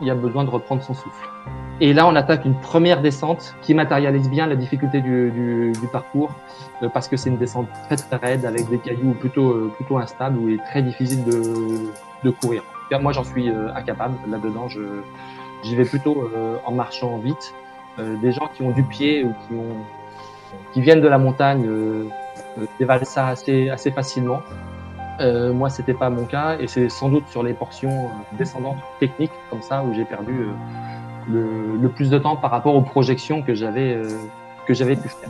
il 0.01 0.07
y 0.07 0.11
a 0.11 0.15
besoin 0.15 0.43
de 0.43 0.49
reprendre 0.49 0.83
son 0.83 0.93
souffle. 0.93 1.29
Et 1.81 1.93
là, 1.93 2.07
on 2.07 2.15
attaque 2.15 2.45
une 2.45 2.59
première 2.59 3.01
descente 3.01 3.55
qui 3.61 3.73
matérialise 3.73 4.29
bien 4.29 4.47
la 4.47 4.55
difficulté 4.55 5.01
du, 5.01 5.73
parcours, 5.91 6.31
euh, 6.81 6.89
parce 6.89 7.07
que 7.07 7.17
c'est 7.17 7.29
une 7.29 7.37
descente 7.37 7.67
très 7.87 7.97
très 7.97 8.15
raide 8.15 8.45
avec 8.45 8.69
des 8.69 8.77
cailloux 8.77 9.13
plutôt 9.13 9.51
euh, 9.51 9.71
plutôt 9.75 9.97
instables 9.97 10.37
où 10.37 10.49
il 10.49 10.55
est 10.55 10.63
très 10.63 10.81
difficile 10.81 11.23
de, 11.25 12.29
courir. 12.41 12.63
Moi, 12.99 13.11
j'en 13.11 13.23
suis 13.23 13.49
euh, 13.49 13.73
incapable 13.75 14.15
là-dedans. 14.29 14.67
J'y 15.63 15.75
vais 15.75 15.85
plutôt 15.85 16.29
en 16.65 16.71
marchant 16.71 17.17
vite. 17.17 17.53
des 17.97 18.31
gens 18.31 18.47
qui 18.53 18.61
ont 18.61 18.71
du 18.71 18.83
pied 18.83 19.23
ou 19.23 19.33
qui 20.73 20.81
viennent 20.81 21.01
de 21.01 21.07
la 21.07 21.17
montagne 21.17 21.65
dévalent 22.79 23.05
ça 23.05 23.27
assez 23.27 23.91
facilement. 23.91 24.41
Euh, 25.19 25.53
moi, 25.53 25.69
c'était 25.69 25.93
pas 25.93 26.09
mon 26.09 26.25
cas, 26.25 26.57
et 26.59 26.67
c'est 26.67 26.89
sans 26.89 27.09
doute 27.09 27.27
sur 27.29 27.41
les 27.43 27.53
portions 27.53 28.09
descendantes 28.33 28.77
techniques 28.99 29.31
comme 29.49 29.61
ça 29.61 29.83
où 29.83 29.93
j'ai 29.93 30.05
perdu 30.05 30.33
euh, 30.33 30.51
le, 31.29 31.77
le, 31.81 31.89
plus 31.89 32.09
de 32.09 32.17
temps 32.17 32.35
par 32.35 32.51
rapport 32.51 32.75
aux 32.75 32.81
projections 32.81 33.41
que 33.41 33.55
j'avais 33.55 33.93
euh, 33.93 34.09
que 34.67 34.73
j'avais 34.73 34.95
pu 34.95 35.07
faire. 35.07 35.29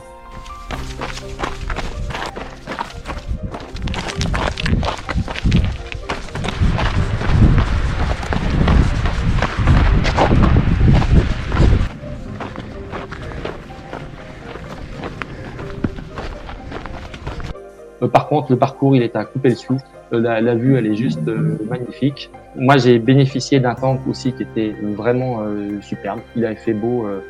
Par 18.16 18.28
contre, 18.28 18.50
le 18.50 18.56
parcours, 18.56 18.96
il 18.96 19.02
est 19.02 19.14
à 19.14 19.26
couper 19.26 19.50
le 19.50 19.56
souffle. 19.56 19.84
La, 20.10 20.40
la 20.40 20.54
vue, 20.54 20.78
elle 20.78 20.86
est 20.86 20.94
juste 20.94 21.28
euh, 21.28 21.58
magnifique. 21.68 22.30
Moi, 22.54 22.78
j'ai 22.78 22.98
bénéficié 22.98 23.60
d'un 23.60 23.74
temps 23.74 23.98
aussi 24.08 24.32
qui 24.32 24.44
était 24.44 24.74
vraiment 25.02 25.42
euh, 25.42 25.82
superbe. 25.82 26.20
Il 26.34 26.46
avait 26.46 26.56
fait 26.56 26.72
beau, 26.72 27.06
euh, 27.06 27.20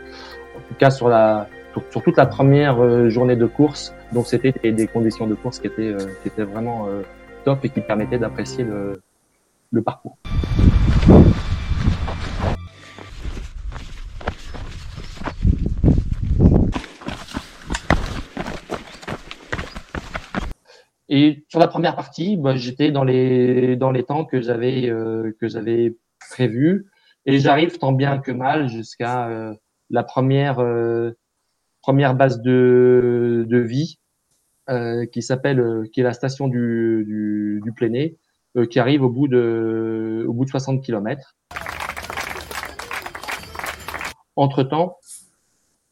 en 0.57 0.61
tout 0.61 0.75
cas 0.79 0.91
sur 0.91 1.11
toute 2.05 2.17
la 2.17 2.27
première 2.27 3.11
journée 3.11 3.35
de 3.35 3.47
course. 3.47 3.93
Donc, 4.13 4.29
c'était 4.29 4.53
des, 4.63 4.87
conditions 4.87 5.27
de 5.27 5.35
course 5.35 5.59
qui 5.59 5.67
étaient 5.67 6.45
vraiment 6.45 6.87
top 7.45 7.65
et 7.65 7.69
qui 7.69 7.81
permettaient 7.81 8.19
d'apprécier 8.19 8.65
le 9.73 9.83
parcours. 9.83 10.17
Et 21.19 21.47
sur 21.49 21.61
la 21.61 21.67
première 21.67 21.97
partie, 21.97 22.37
bah, 22.37 22.57
j'étais 22.57 22.91
dans 22.91 23.03
les 23.03 23.75
dans 23.77 23.91
les 23.91 24.03
temps 24.03 24.27
que 24.27 24.43
j'avais 24.43 24.91
euh, 24.91 25.33
que 25.41 25.49
j'avais 25.49 25.97
prévu 26.31 26.91
et 27.25 27.39
j'arrive 27.39 27.79
tant 27.79 27.93
bien 27.93 28.19
que 28.19 28.31
mal 28.31 28.69
jusqu'à 28.69 29.27
euh, 29.29 29.55
la 29.89 30.03
première 30.03 30.59
euh, 30.59 31.13
première 31.81 32.15
base 32.15 32.43
de 32.43 33.59
vie 33.67 33.99
euh, 34.69 35.07
qui 35.07 35.23
s'appelle 35.23 35.85
qui 35.91 36.01
est 36.01 36.03
la 36.03 36.13
station 36.13 36.49
du 36.49 37.07
du, 37.09 37.63
du 37.65 37.73
Pléné 37.73 38.19
qui 38.71 38.79
arrive 38.79 39.03
au 39.03 39.09
bout 39.09 39.27
de 39.27 40.27
au 40.29 40.35
bout 40.35 40.45
de 40.45 40.51
60 40.51 40.85
km. 40.85 41.35
Entre 44.37 44.63
temps, 44.65 44.99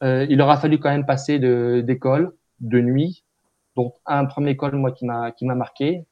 il 0.02 0.38
aura 0.42 0.58
fallu 0.58 0.78
quand 0.78 0.90
même 0.90 1.06
passer 1.06 1.38
d'école 1.38 2.34
de 2.60 2.82
nuit 2.82 3.23
donc 3.76 3.94
un 4.06 4.24
premier 4.24 4.56
col 4.56 4.76
moi 4.76 4.92
qui 4.92 5.04
m'a 5.06 5.32
qui 5.32 5.44
m'a 5.46 5.54
marqué 5.54 6.06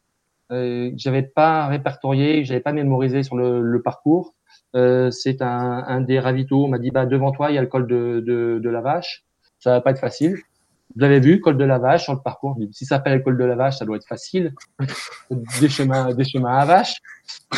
euh, 0.53 0.91
j'avais 0.97 1.23
pas 1.23 1.67
répertorié, 1.67 2.45
j'avais 2.45 2.61
pas 2.61 2.73
mémorisé 2.73 3.23
sur 3.23 3.37
le, 3.37 3.63
le 3.63 3.83
parcours. 3.83 4.35
Euh, 4.75 5.11
c'est 5.11 5.41
un, 5.41 5.85
un, 5.87 6.01
des 6.03 6.21
ravitaux. 6.21 6.65
On 6.65 6.69
m'a 6.69 6.79
dit 6.79 6.91
bah 6.91 7.07
devant 7.07 7.33
toi 7.33 7.51
il 7.51 7.55
y 7.55 7.59
a 7.59 7.63
le 7.63 7.67
col 7.67 7.87
de, 7.87 8.23
de, 8.27 8.61
de 8.63 8.71
la 8.71 8.83
vache. 8.83 9.25
Ça 9.59 9.71
va 9.71 9.81
pas 9.81 9.93
être 9.93 10.01
facile. 10.01 10.37
Vous 10.95 11.05
avez 11.05 11.21
vu 11.21 11.41
col 11.41 11.57
de 11.57 11.65
la 11.65 11.79
vache 11.79 12.05
sur 12.05 12.13
le 12.13 12.21
parcours. 12.21 12.59
Si 12.73 12.85
ça 12.85 12.97
s'appelle 12.97 13.15
le 13.15 13.21
col 13.21 13.39
de 13.39 13.45
la 13.45 13.57
vache, 13.57 13.79
ça 13.79 13.87
doit 13.87 13.97
être 13.97 14.07
facile. 14.07 14.53
des 15.31 15.71
chemins, 15.71 16.13
des 16.13 16.25
chemins 16.25 16.59
à 16.59 16.67
vache. 16.67 16.97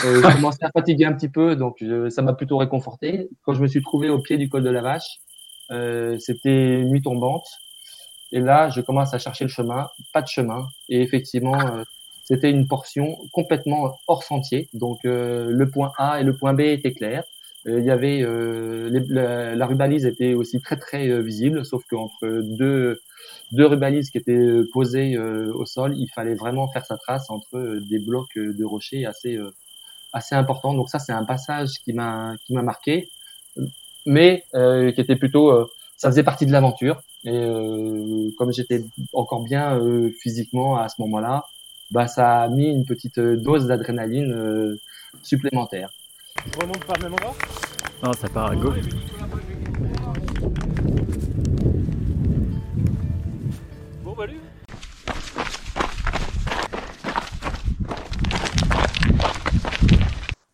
Euh, 0.05 0.23
je 0.23 0.35
commençais 0.35 0.65
à 0.65 0.71
fatiguer 0.71 1.07
un 1.07 1.15
petit 1.15 1.29
peu, 1.29 1.57
donc 1.57 1.83
ça 2.11 2.23
m'a 2.23 2.35
plutôt 2.35 2.59
réconforté. 2.59 3.29
Quand 3.43 3.55
je 3.55 3.63
me 3.63 3.67
suis 3.67 3.83
trouvé 3.83 4.09
au 4.09 4.21
pied 4.21 4.37
du 4.37 4.49
col 4.49 4.63
de 4.63 4.71
la 4.71 4.83
vache, 4.83 5.19
euh, 5.73 6.17
c'était 6.21 6.85
nuit 6.85 7.03
tombante. 7.03 7.47
Et 8.35 8.41
là, 8.41 8.69
je 8.69 8.81
commence 8.81 9.15
à 9.15 9.19
chercher 9.19 9.45
le 9.45 9.51
chemin, 9.51 9.89
pas 10.13 10.21
de 10.21 10.27
chemin. 10.27 10.67
Et 10.89 11.01
effectivement, 11.01 11.57
euh, 11.57 11.85
c'était 12.25 12.51
une 12.51 12.67
portion 12.67 13.17
complètement 13.33 13.97
hors 14.09 14.25
sentier. 14.25 14.69
Donc 14.75 15.05
euh, 15.05 15.51
le 15.51 15.71
point 15.71 15.93
A 15.99 16.21
et 16.21 16.25
le 16.25 16.37
point 16.37 16.53
B 16.53 16.63
étaient 16.63 16.93
clairs. 16.93 17.23
Euh, 17.69 17.79
il 17.79 17.87
y 17.87 17.93
avait 17.93 18.27
les, 18.91 19.01
la, 19.09 19.55
la, 19.55 19.67
rubalise 19.67 20.05
était 20.05 20.35
aussi 20.35 20.61
très 20.61 20.77
très 20.77 21.23
visible, 21.23 21.65
sauf 21.65 21.85
qu'entre 21.89 22.27
deux 22.43 23.01
deux 23.53 23.67
rubalises 23.67 24.11
qui 24.11 24.19
étaient 24.19 24.65
posées 24.73 25.17
au 25.17 25.65
sol, 25.65 25.95
il 25.97 26.09
fallait 26.09 26.35
vraiment 26.35 26.67
faire 26.69 26.85
sa 26.85 26.97
trace 26.97 27.31
entre 27.31 27.79
des 27.89 28.01
blocs 28.01 28.37
de 28.37 28.65
rochers 28.65 29.07
assez 29.07 29.39
assez 30.13 30.35
importants. 30.35 30.75
Donc 30.75 30.91
ça, 30.91 30.99
c'est 30.99 31.13
un 31.13 31.25
passage 31.25 31.71
qui 31.85 31.93
m'a 31.93 32.35
qui 32.45 32.53
m'a 32.53 32.63
marqué, 32.63 33.09
mais 34.07 34.45
qui 34.53 35.01
était 35.01 35.17
plutôt 35.17 35.69
ça 35.97 36.11
faisait 36.11 36.23
partie 36.23 36.47
de 36.47 36.53
l'aventure. 36.53 37.03
Et 37.25 37.31
euh, 37.31 38.31
comme 38.37 38.53
j'étais 38.53 38.85
encore 39.13 39.43
bien 39.43 39.79
euh, 39.79 40.11
physiquement 40.21 40.77
à 40.77 40.89
ce 40.89 41.01
moment-là, 41.01 41.45
bah, 41.91 42.09
ça 42.09 42.43
a 42.43 42.49
mis 42.49 42.69
une 42.69 42.85
petite 42.85 43.19
dose 43.19 43.67
d'adrénaline 43.67 44.33
euh, 44.33 44.81
supplémentaire. 45.23 45.91
Je 46.53 46.59
remonte 46.61 46.85
par 46.85 46.97
le 46.97 47.05
même 47.05 47.13
endroit? 47.15 47.35
Non, 48.03 48.13
ça 48.13 48.29
part 48.29 48.51
à 48.51 48.57
gauche. 48.57 48.81
Bon, 54.03 54.15
bah 54.15 54.27
lui 54.27 54.39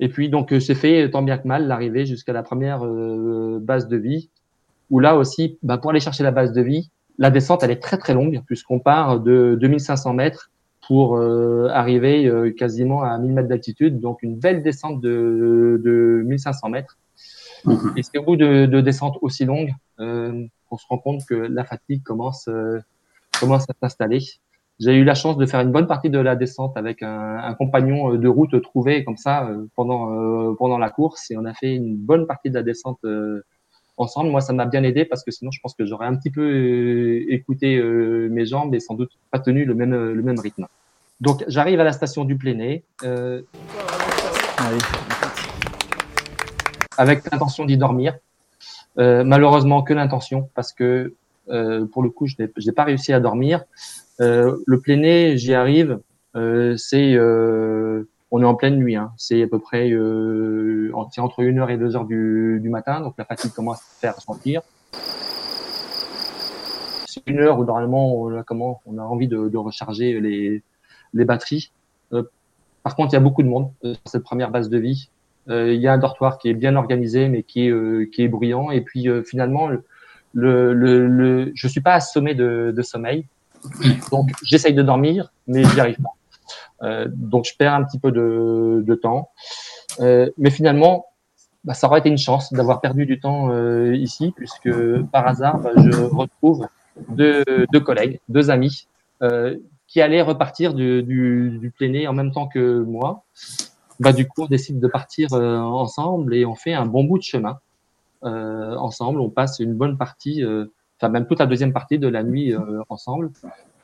Et 0.02 0.08
puis 0.08 0.30
donc 0.30 0.54
c'est 0.60 0.74
fait 0.74 1.10
tant 1.10 1.22
bien 1.22 1.36
que 1.36 1.46
mal 1.46 1.66
l'arrivée 1.66 2.06
jusqu'à 2.06 2.32
la 2.32 2.42
première 2.42 2.80
base 3.60 3.86
de 3.88 3.96
vie 3.98 4.30
où 4.90 4.98
là 4.98 5.16
aussi, 5.16 5.58
bah, 5.62 5.78
pour 5.78 5.90
aller 5.90 6.00
chercher 6.00 6.22
la 6.22 6.30
base 6.32 6.52
de 6.52 6.60
vie, 6.60 6.90
la 7.18 7.30
descente, 7.30 7.62
elle 7.62 7.70
est 7.70 7.82
très 7.82 7.98
très 7.98 8.14
longue, 8.14 8.42
puisqu'on 8.46 8.80
part 8.80 9.20
de 9.20 9.56
2500 9.60 10.14
mètres 10.14 10.50
pour 10.86 11.16
euh, 11.16 11.68
arriver 11.68 12.26
euh, 12.26 12.50
quasiment 12.50 13.02
à 13.02 13.16
1000 13.18 13.32
mètres 13.32 13.48
d'altitude, 13.48 14.00
donc 14.00 14.22
une 14.22 14.36
belle 14.36 14.62
descente 14.62 15.00
de, 15.00 15.80
de 15.84 16.22
1500 16.26 16.70
mètres. 16.70 16.98
Mhm. 17.64 17.92
Et 17.96 18.02
c'est 18.02 18.18
au 18.18 18.24
bout 18.24 18.36
de, 18.36 18.66
de 18.66 18.80
descentes 18.80 19.18
aussi 19.20 19.44
longues 19.44 19.74
euh, 20.00 20.46
qu'on 20.68 20.78
se 20.78 20.86
rend 20.88 20.98
compte 20.98 21.24
que 21.26 21.34
la 21.34 21.64
fatigue 21.64 22.02
commence, 22.02 22.48
euh, 22.48 22.80
commence 23.38 23.68
à 23.68 23.74
s'installer. 23.80 24.20
J'ai 24.78 24.94
eu 24.94 25.04
la 25.04 25.14
chance 25.14 25.36
de 25.36 25.44
faire 25.44 25.60
une 25.60 25.72
bonne 25.72 25.86
partie 25.86 26.08
de 26.08 26.18
la 26.18 26.36
descente 26.36 26.76
avec 26.78 27.02
un, 27.02 27.36
un 27.36 27.52
compagnon 27.52 28.14
de 28.14 28.28
route 28.28 28.60
trouvé 28.62 29.04
comme 29.04 29.18
ça 29.18 29.46
pendant, 29.76 30.54
pendant 30.54 30.78
la 30.78 30.88
course, 30.88 31.30
et 31.30 31.36
on 31.36 31.44
a 31.44 31.52
fait 31.52 31.74
une 31.74 31.98
bonne 31.98 32.26
partie 32.26 32.48
de 32.48 32.54
la 32.54 32.62
descente 32.62 32.98
ensemble. 34.00 34.30
Moi, 34.30 34.40
ça 34.40 34.52
m'a 34.52 34.66
bien 34.66 34.82
aidé 34.82 35.04
parce 35.04 35.22
que 35.24 35.30
sinon, 35.30 35.50
je 35.50 35.60
pense 35.60 35.74
que 35.74 35.84
j'aurais 35.84 36.06
un 36.06 36.16
petit 36.16 36.30
peu 36.30 36.42
euh, 36.42 37.32
écouté 37.32 37.76
euh, 37.76 38.28
mes 38.30 38.46
jambes 38.46 38.74
et 38.74 38.80
sans 38.80 38.94
doute 38.94 39.12
pas 39.30 39.38
tenu 39.38 39.64
le 39.64 39.74
même, 39.74 39.94
le 39.94 40.22
même 40.22 40.38
rythme. 40.38 40.66
Donc, 41.20 41.44
j'arrive 41.48 41.80
à 41.80 41.84
la 41.84 41.92
station 41.92 42.24
du 42.24 42.36
Pléné. 42.36 42.82
Euh, 43.04 43.42
avec 46.96 47.30
l'intention 47.30 47.64
d'y 47.64 47.76
dormir. 47.76 48.16
Euh, 48.98 49.24
malheureusement, 49.24 49.82
que 49.82 49.94
l'intention 49.94 50.50
parce 50.54 50.72
que 50.72 51.14
euh, 51.48 51.86
pour 51.86 52.02
le 52.02 52.10
coup, 52.10 52.26
je 52.26 52.36
n'ai 52.38 52.72
pas 52.72 52.84
réussi 52.84 53.12
à 53.12 53.20
dormir. 53.20 53.64
le 54.18 54.80
Pléné, 54.82 55.36
j'y 55.38 55.54
arrive. 55.54 56.00
c'est 56.34 57.16
on 58.30 58.42
est 58.42 58.46
en 58.46 58.54
pleine 58.54 58.76
nuit. 58.76 58.96
Hein. 58.96 59.12
C'est 59.16 59.42
à 59.42 59.46
peu 59.46 59.58
près 59.58 59.90
euh, 59.90 60.90
entre 60.94 61.42
1h 61.42 61.70
et 61.70 61.76
2h 61.76 62.06
du, 62.06 62.60
du, 62.62 62.68
matin, 62.68 63.00
donc 63.00 63.14
la 63.18 63.24
fatigue 63.24 63.52
commence 63.52 63.78
à 63.78 63.94
se 63.94 63.98
faire 64.00 64.20
sentir. 64.20 64.62
C'est 67.06 67.22
une 67.26 67.40
heure 67.40 67.58
où 67.58 67.64
normalement 67.64 68.14
on 68.14 68.38
a, 68.38 68.42
comment, 68.42 68.80
on 68.86 68.98
a 68.98 69.02
envie 69.02 69.26
de, 69.28 69.48
de 69.48 69.58
recharger 69.58 70.20
les, 70.20 70.62
les 71.12 71.24
batteries. 71.24 71.72
Euh, 72.12 72.22
par 72.82 72.96
contre, 72.96 73.12
il 73.12 73.14
y 73.14 73.16
a 73.16 73.20
beaucoup 73.20 73.42
de 73.42 73.48
monde 73.48 73.70
euh, 73.84 73.94
sur 73.94 74.02
cette 74.06 74.22
première 74.22 74.50
base 74.50 74.68
de 74.68 74.78
vie. 74.78 75.10
Euh, 75.48 75.74
il 75.74 75.80
y 75.80 75.88
a 75.88 75.92
un 75.92 75.98
dortoir 75.98 76.38
qui 76.38 76.48
est 76.48 76.54
bien 76.54 76.76
organisé, 76.76 77.28
mais 77.28 77.42
qui 77.42 77.66
est, 77.66 77.70
euh, 77.70 78.08
qui 78.12 78.22
est 78.22 78.28
bruyant. 78.28 78.70
Et 78.70 78.80
puis 78.80 79.06
finalement, 79.24 79.68
le, 79.68 79.82
le, 80.72 81.06
le, 81.06 81.52
je 81.54 81.68
suis 81.68 81.80
pas 81.80 81.94
assommé 81.94 82.34
de, 82.34 82.72
de 82.74 82.82
sommeil. 82.82 83.26
Donc 84.10 84.30
j'essaye 84.42 84.72
de 84.72 84.82
dormir, 84.82 85.32
mais 85.46 85.64
j'y 85.64 85.80
arrive 85.80 86.00
pas. 86.00 86.10
Euh, 86.82 87.06
donc 87.10 87.44
je 87.44 87.56
perds 87.56 87.74
un 87.74 87.84
petit 87.84 87.98
peu 87.98 88.10
de, 88.12 88.94
temps. 88.94 89.30
Euh, 90.00 90.30
mais 90.38 90.50
finalement, 90.50 91.06
bah, 91.64 91.74
ça 91.74 91.86
aurait 91.86 92.00
été 92.00 92.08
une 92.08 92.18
chance 92.18 92.52
d'avoir 92.52 92.80
perdu 92.80 93.06
du 93.06 93.20
temps 93.20 93.50
euh, 93.50 93.94
ici, 93.94 94.32
puisque 94.36 94.70
par 95.12 95.26
hasard, 95.26 95.58
bah, 95.60 95.70
je 95.76 96.00
retrouve 96.02 96.66
deux, 97.08 97.44
collègues, 97.84 98.20
deux 98.28 98.50
amis, 98.50 98.86
qui 99.86 100.00
allaient 100.00 100.22
repartir 100.22 100.74
du, 100.74 101.02
du, 101.02 101.72
en 102.06 102.12
même 102.12 102.32
temps 102.32 102.46
que 102.46 102.82
moi. 102.82 103.24
Bah, 103.98 104.12
du 104.12 104.26
coup, 104.26 104.44
on 104.44 104.46
décide 104.46 104.80
de 104.80 104.88
partir 104.88 105.32
ensemble 105.32 106.34
et 106.34 106.46
on 106.46 106.54
fait 106.54 106.72
un 106.72 106.86
bon 106.86 107.04
bout 107.04 107.18
de 107.18 107.22
chemin 107.22 107.58
ensemble. 108.22 109.20
On 109.20 109.30
passe 109.30 109.58
une 109.58 109.74
bonne 109.74 109.98
partie, 109.98 110.42
enfin 110.98 111.10
même 111.10 111.26
toute 111.26 111.38
la 111.38 111.46
deuxième 111.46 111.72
partie 111.72 111.98
de 111.98 112.08
la 112.08 112.22
nuit 112.22 112.54
ensemble. 112.88 113.30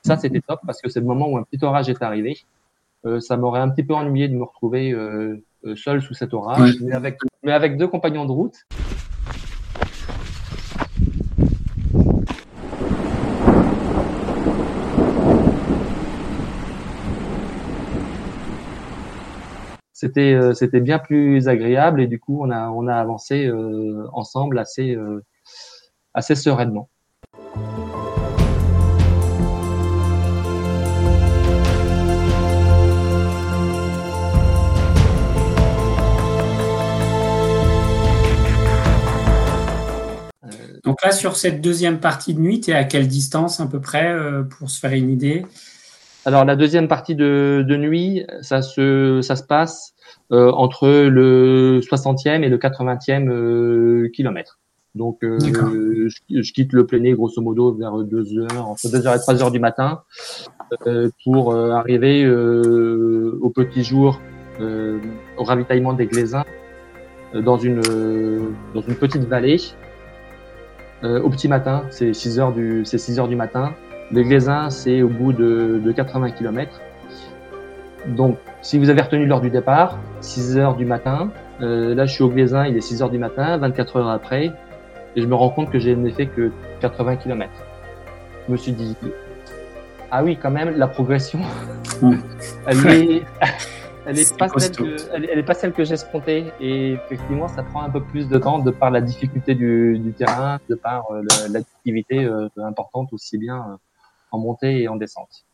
Ça, 0.03 0.17
c'était 0.17 0.41
top 0.41 0.61
parce 0.65 0.81
que 0.81 0.89
c'est 0.89 1.01
le 1.01 1.07
moment 1.07 1.29
où 1.29 1.37
un 1.37 1.43
petit 1.43 1.63
orage 1.65 1.89
est 1.89 2.03
arrivé. 2.03 2.39
Euh, 3.07 3.21
ça 3.21 3.37
m'aurait 3.37 3.61
un 3.61 3.69
petit 3.69 3.85
peu 3.85 3.95
ennuyé 3.95 4.29
de 4.29 4.35
me 4.35 4.42
retrouver 4.42 4.90
euh, 4.90 5.45
euh, 5.64 5.77
seul 5.77 6.03
sous 6.03 6.14
cet 6.14 6.35
orage, 6.35 6.81
mais, 6.81 6.92
avec, 6.92 7.19
mais 7.45 7.53
avec 7.53 7.77
deux 7.77 7.87
compagnons 7.87 8.25
de 8.25 8.33
route. 8.33 8.57
c'était 19.92 20.38
c'était 20.53 20.83
bien 20.83 20.99
plus 20.99 21.49
agréable 21.49 22.03
et 22.03 22.07
du 22.07 22.21
coup 22.21 22.45
on 22.45 22.51
a 22.51 22.69
on 22.69 22.87
a 22.87 22.95
avancé 22.95 23.51
ensemble 24.12 24.59
assez 24.59 24.95
assez 26.12 26.35
sereinement. 26.35 26.90
Donc 40.97 41.05
là, 41.05 41.13
sur 41.13 41.37
cette 41.37 41.61
deuxième 41.61 42.01
partie 42.01 42.33
de 42.33 42.41
nuit, 42.41 42.59
tu 42.59 42.71
es 42.71 42.75
à 42.75 42.85
quelle 42.85 43.07
distance 43.07 43.61
à 43.61 43.67
peu 43.67 43.83
près 43.83 44.11
euh, 44.11 44.45
pour 44.45 44.71
se 44.71 44.81
faire 44.81 44.93
une 44.93 45.11
idée? 45.11 45.45
Alors 46.25 46.47
la 46.47 46.57
deuxième 46.57 46.89
partie 46.89 47.15
de, 47.15 47.63
de, 47.69 47.77
nuit, 47.77 48.25
ça 48.41 48.63
se, 48.63 49.21
ça 49.21 49.37
se 49.37 49.43
passe 49.43 49.93
euh, 50.33 50.51
entre 50.53 50.89
le 50.89 51.81
60e 51.81 52.43
et 52.43 52.49
le 52.49 52.57
80e 52.57 53.29
euh, 53.29 54.09
kilomètre. 54.09 54.59
Donc 54.95 55.23
euh, 55.23 55.39
je, 55.39 56.09
je, 56.41 56.53
quitte 56.55 56.73
le 56.73 56.87
pléné 56.87 57.13
grosso 57.13 57.43
modo 57.43 57.75
vers 57.75 57.99
2 57.99 58.39
heures, 58.39 58.67
entre 58.67 58.91
2 58.91 59.07
heures 59.07 59.17
et 59.17 59.21
3 59.21 59.43
heures 59.43 59.51
du 59.51 59.61
matin 59.61 60.01
euh, 60.87 61.11
pour 61.25 61.55
arriver 61.55 62.27
au 62.27 63.51
petit 63.51 63.85
jour 63.85 64.19
au 64.59 65.45
ravitaillement 65.45 65.93
des 65.93 66.07
Glaisins 66.07 66.47
dans 67.35 67.59
une, 67.59 67.83
dans 68.75 68.81
une 68.81 68.95
petite 68.95 69.25
vallée 69.25 69.59
euh, 71.07 71.21
au 71.23 71.31
petit 71.31 71.49
matin, 71.49 71.85
c'est 71.90 72.12
6 72.12 72.40
heures 72.40 72.53
du, 72.53 72.85
c'est 72.85 72.99
6 72.99 73.21
heures 73.21 73.29
du 73.29 73.37
matin. 73.37 73.75
Les 74.11 74.25
Glaisins, 74.25 74.71
c'est 74.71 75.03
au 75.03 75.09
bout 75.09 75.33
de, 75.33 75.81
de 75.85 75.92
80 75.92 76.31
km. 76.31 76.81
Donc, 78.09 78.38
si 78.62 78.79
vous 78.79 78.90
avez 78.90 79.03
retenu 79.03 79.27
l'heure 79.27 79.40
du 79.40 79.51
départ, 79.51 79.99
6 80.21 80.59
heures 80.59 80.75
du 80.75 80.85
matin, 80.85 81.31
euh, 81.61 81.95
là, 81.95 82.07
je 82.07 82.12
suis 82.12 82.25
au 82.25 82.29
Glaisin, 82.29 82.66
il 82.66 82.77
est 82.77 82.81
6 82.81 83.03
heures 83.03 83.11
du 83.11 83.19
matin, 83.19 83.57
24 83.57 83.97
heures 83.97 84.09
après, 84.09 84.53
et 85.14 85.23
je 85.23 85.27
me 85.27 85.35
rends 85.35 85.51
compte 85.51 85.71
que 85.71 85.79
j'ai 85.79 85.95
n'ai 85.95 86.11
fait 86.11 86.27
que 86.27 86.51
80 86.81 87.16
km. 87.16 87.51
Je 88.47 88.53
me 88.53 88.57
suis 88.57 88.73
dit, 88.73 88.97
ah 90.11 90.23
oui, 90.25 90.37
quand 90.40 90.51
même, 90.51 90.77
la 90.77 90.87
progression, 90.88 91.40
elle 92.66 92.87
est, 92.87 93.23
elle 94.07 94.19
est, 94.19 94.37
pas 94.37 94.49
celle 94.49 94.77
que, 94.77 94.97
elle, 95.14 95.38
est 95.38 95.42
pas 95.42 95.55
celle 95.55 95.73
que 95.73 95.85
j'escomptais 95.85 96.53
et 96.61 96.92
effectivement 96.92 97.49
ça 97.49 97.62
prend 97.62 97.83
un 97.83 97.90
peu 97.90 98.03
plus 98.03 98.29
de 98.29 98.38
temps 98.38 98.59
de 98.59 98.71
par 98.71 98.90
la 98.90 99.01
difficulté 99.01 99.55
du, 99.55 99.99
du 99.99 100.12
terrain, 100.12 100.59
de 100.69 100.75
par 100.75 101.11
euh, 101.11 101.23
l'activité 101.51 102.25
euh, 102.25 102.49
importante 102.59 103.12
aussi 103.12 103.37
bien 103.38 103.57
euh, 103.59 103.77
en 104.31 104.38
montée 104.38 104.83
et 104.83 104.88
en 104.88 104.97
descente. 104.97 105.45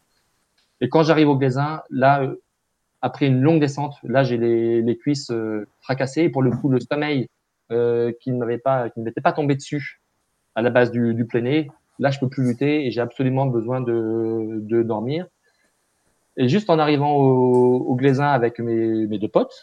Et 0.82 0.88
quand 0.88 1.04
j'arrive 1.04 1.28
au 1.28 1.36
Glaisin, 1.36 1.82
là, 1.90 2.22
euh, 2.22 2.42
après 3.02 3.28
une 3.28 3.40
longue 3.40 3.60
descente, 3.60 3.94
là 4.02 4.24
j'ai 4.24 4.36
les, 4.36 4.82
les, 4.82 4.98
cuisses 4.98 5.30
euh, 5.30 5.66
fracassées. 5.80 6.22
Et 6.22 6.28
pour 6.28 6.42
le 6.42 6.50
coup, 6.50 6.68
le 6.68 6.80
sommeil 6.80 7.28
euh, 7.70 8.12
qui 8.20 8.32
ne 8.32 8.38
m'avait 8.38 8.58
pas, 8.58 8.90
qui 8.90 8.98
ne 8.98 9.04
m'était 9.04 9.20
pas 9.20 9.32
tombé 9.32 9.54
dessus 9.54 10.00
à 10.56 10.60
la 10.60 10.70
base 10.70 10.90
du, 10.90 11.14
du 11.14 11.24
plein 11.24 11.64
là 11.98 12.10
je 12.10 12.18
peux 12.18 12.28
plus 12.28 12.44
lutter 12.44 12.84
et 12.84 12.90
j'ai 12.90 13.00
absolument 13.00 13.46
besoin 13.46 13.80
de, 13.80 14.58
de 14.60 14.82
dormir. 14.82 15.26
Et 16.36 16.48
juste 16.48 16.70
en 16.70 16.78
arrivant 16.78 17.14
au, 17.14 17.76
au 17.76 17.94
Glaisin 17.94 18.28
avec 18.28 18.58
mes, 18.58 19.06
mes 19.06 19.18
deux 19.18 19.28
potes, 19.28 19.54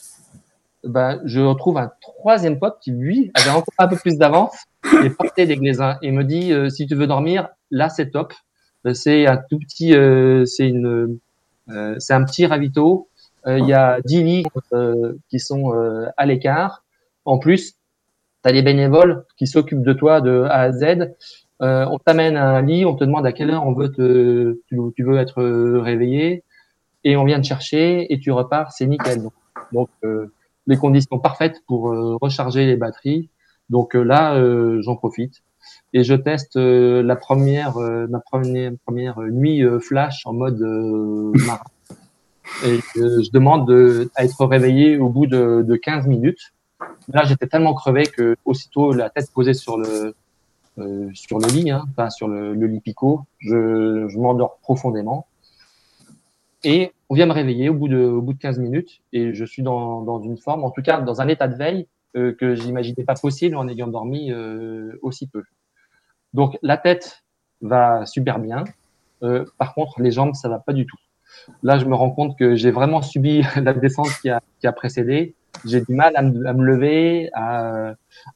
ben, 0.83 1.19
je 1.25 1.41
retrouve 1.41 1.77
un 1.77 1.91
troisième 2.01 2.59
pote 2.59 2.77
qui, 2.81 2.91
lui, 2.91 3.31
avait 3.33 3.49
encore 3.49 3.73
un 3.77 3.87
peu 3.87 3.97
plus 3.97 4.17
d'avance 4.17 4.55
et 5.03 5.09
portait 5.09 5.45
des 5.45 5.57
glaisins 5.57 5.97
et 6.01 6.11
me 6.11 6.23
dit 6.23 6.53
euh, 6.53 6.69
si 6.69 6.87
tu 6.87 6.95
veux 6.95 7.07
dormir, 7.07 7.49
là 7.71 7.89
c'est 7.89 8.11
top. 8.11 8.33
Euh, 8.85 8.93
c'est 8.93 9.27
un 9.27 9.37
tout 9.37 9.59
petit, 9.59 9.93
euh, 9.93 10.45
c'est 10.45 10.67
une, 10.67 11.19
euh, 11.69 11.95
c'est 11.99 12.13
un 12.13 12.23
petit 12.23 12.45
ravito. 12.45 13.07
Il 13.47 13.65
y 13.65 13.73
a 13.73 13.99
10 14.05 14.23
lits 14.23 14.45
qui 15.29 15.39
sont 15.39 15.71
à 16.17 16.25
l'écart. 16.25 16.83
En 17.23 17.39
plus, 17.39 17.71
tu 18.43 18.49
as 18.49 18.51
des 18.51 18.61
bénévoles 18.61 19.25
qui 19.37 19.47
s'occupent 19.47 19.81
de 19.81 19.93
toi 19.93 20.19
de 20.19 20.43
A 20.43 20.59
à 20.59 20.71
Z. 20.71 21.15
on 21.61 21.97
t'amène 21.99 22.35
un 22.35 22.61
lit, 22.61 22.85
on 22.85 22.95
te 22.95 23.05
demande 23.05 23.25
à 23.25 23.31
quelle 23.31 23.49
heure 23.49 23.65
on 23.65 23.73
veut 23.73 23.91
te, 23.91 24.59
tu, 24.67 24.77
tu 24.95 25.03
veux 25.03 25.17
être 25.17 25.41
réveillé 25.79 26.43
et 27.03 27.17
on 27.17 27.25
vient 27.25 27.39
te 27.39 27.47
chercher 27.47 28.11
et 28.13 28.19
tu 28.19 28.31
repars, 28.31 28.71
c'est 28.71 28.85
nickel. 28.85 29.23
Donc, 29.23 29.33
donc 29.71 29.89
les 30.69 30.77
conditions 30.77 31.19
parfaites 31.19 31.63
pour 31.67 31.89
euh, 31.89 32.15
recharger 32.21 32.65
les 32.65 32.77
batteries. 32.77 33.29
Donc 33.69 33.95
euh, 33.95 34.03
là, 34.03 34.35
euh, 34.35 34.81
j'en 34.81 34.95
profite 34.95 35.41
et 35.93 36.03
je 36.03 36.13
teste 36.13 36.55
la 36.55 37.15
première, 37.15 37.77
ma 37.77 38.19
première, 38.19 38.71
première 38.85 39.19
nuit 39.19 39.61
flash 39.81 40.25
en 40.25 40.33
mode 40.33 40.59
marin. 40.59 41.63
Et 42.65 42.79
je 42.95 43.29
demande 43.31 43.67
de, 43.67 44.09
à 44.15 44.23
être 44.23 44.45
réveillé 44.45 44.97
au 44.97 45.09
bout 45.09 45.27
de, 45.27 45.63
de 45.67 45.75
15 45.75 46.07
minutes. 46.07 46.53
Là, 47.09 47.23
j'étais 47.25 47.45
tellement 47.45 47.73
crevé 47.73 48.03
que 48.03 48.35
aussitôt 48.45 48.93
la 48.93 49.09
tête 49.09 49.31
posée 49.31 49.53
sur 49.53 49.77
le 49.77 50.15
sur 51.13 51.39
le 51.39 51.47
lit, 51.47 51.71
hein, 51.71 51.83
enfin 51.91 52.09
sur 52.09 52.29
le, 52.29 52.53
le 52.53 52.67
lit 52.67 52.79
picot, 52.79 53.21
je, 53.39 54.07
je 54.07 54.17
m'endors 54.17 54.59
profondément. 54.61 55.27
Et 56.63 56.91
on 57.09 57.15
vient 57.15 57.25
me 57.25 57.31
réveiller 57.31 57.69
au 57.69 57.73
bout 57.73 57.87
de, 57.87 57.97
au 57.97 58.21
bout 58.21 58.33
de 58.33 58.39
15 58.39 58.59
minutes 58.59 59.01
et 59.13 59.33
je 59.33 59.45
suis 59.45 59.63
dans, 59.63 60.01
dans 60.01 60.21
une 60.21 60.37
forme, 60.37 60.63
en 60.63 60.71
tout 60.71 60.81
cas 60.81 60.99
dans 61.01 61.21
un 61.21 61.27
état 61.27 61.47
de 61.47 61.55
veille 61.55 61.87
euh, 62.15 62.33
que 62.33 62.55
j'imaginais 62.55 63.03
pas 63.03 63.15
possible 63.15 63.55
en 63.55 63.67
ayant 63.67 63.87
dormi 63.87 64.31
euh, 64.31 64.99
aussi 65.01 65.27
peu. 65.27 65.43
Donc 66.33 66.57
la 66.61 66.77
tête 66.77 67.23
va 67.61 68.05
super 68.05 68.39
bien. 68.39 68.63
Euh, 69.23 69.45
par 69.57 69.73
contre, 69.73 70.01
les 70.01 70.11
jambes, 70.11 70.35
ça 70.35 70.49
va 70.49 70.59
pas 70.59 70.73
du 70.73 70.85
tout. 70.85 70.97
Là, 71.63 71.77
je 71.77 71.85
me 71.85 71.95
rends 71.95 72.11
compte 72.11 72.37
que 72.37 72.55
j'ai 72.55 72.71
vraiment 72.71 73.01
subi 73.01 73.41
la 73.55 73.73
descente 73.73 74.09
qui 74.21 74.29
a, 74.29 74.41
qui 74.59 74.67
a 74.67 74.71
précédé. 74.71 75.35
J'ai 75.65 75.81
du 75.81 75.93
mal 75.93 76.13
à 76.15 76.21
me, 76.21 76.47
à 76.47 76.53
me 76.53 76.63
lever, 76.63 77.29
à, 77.33 77.95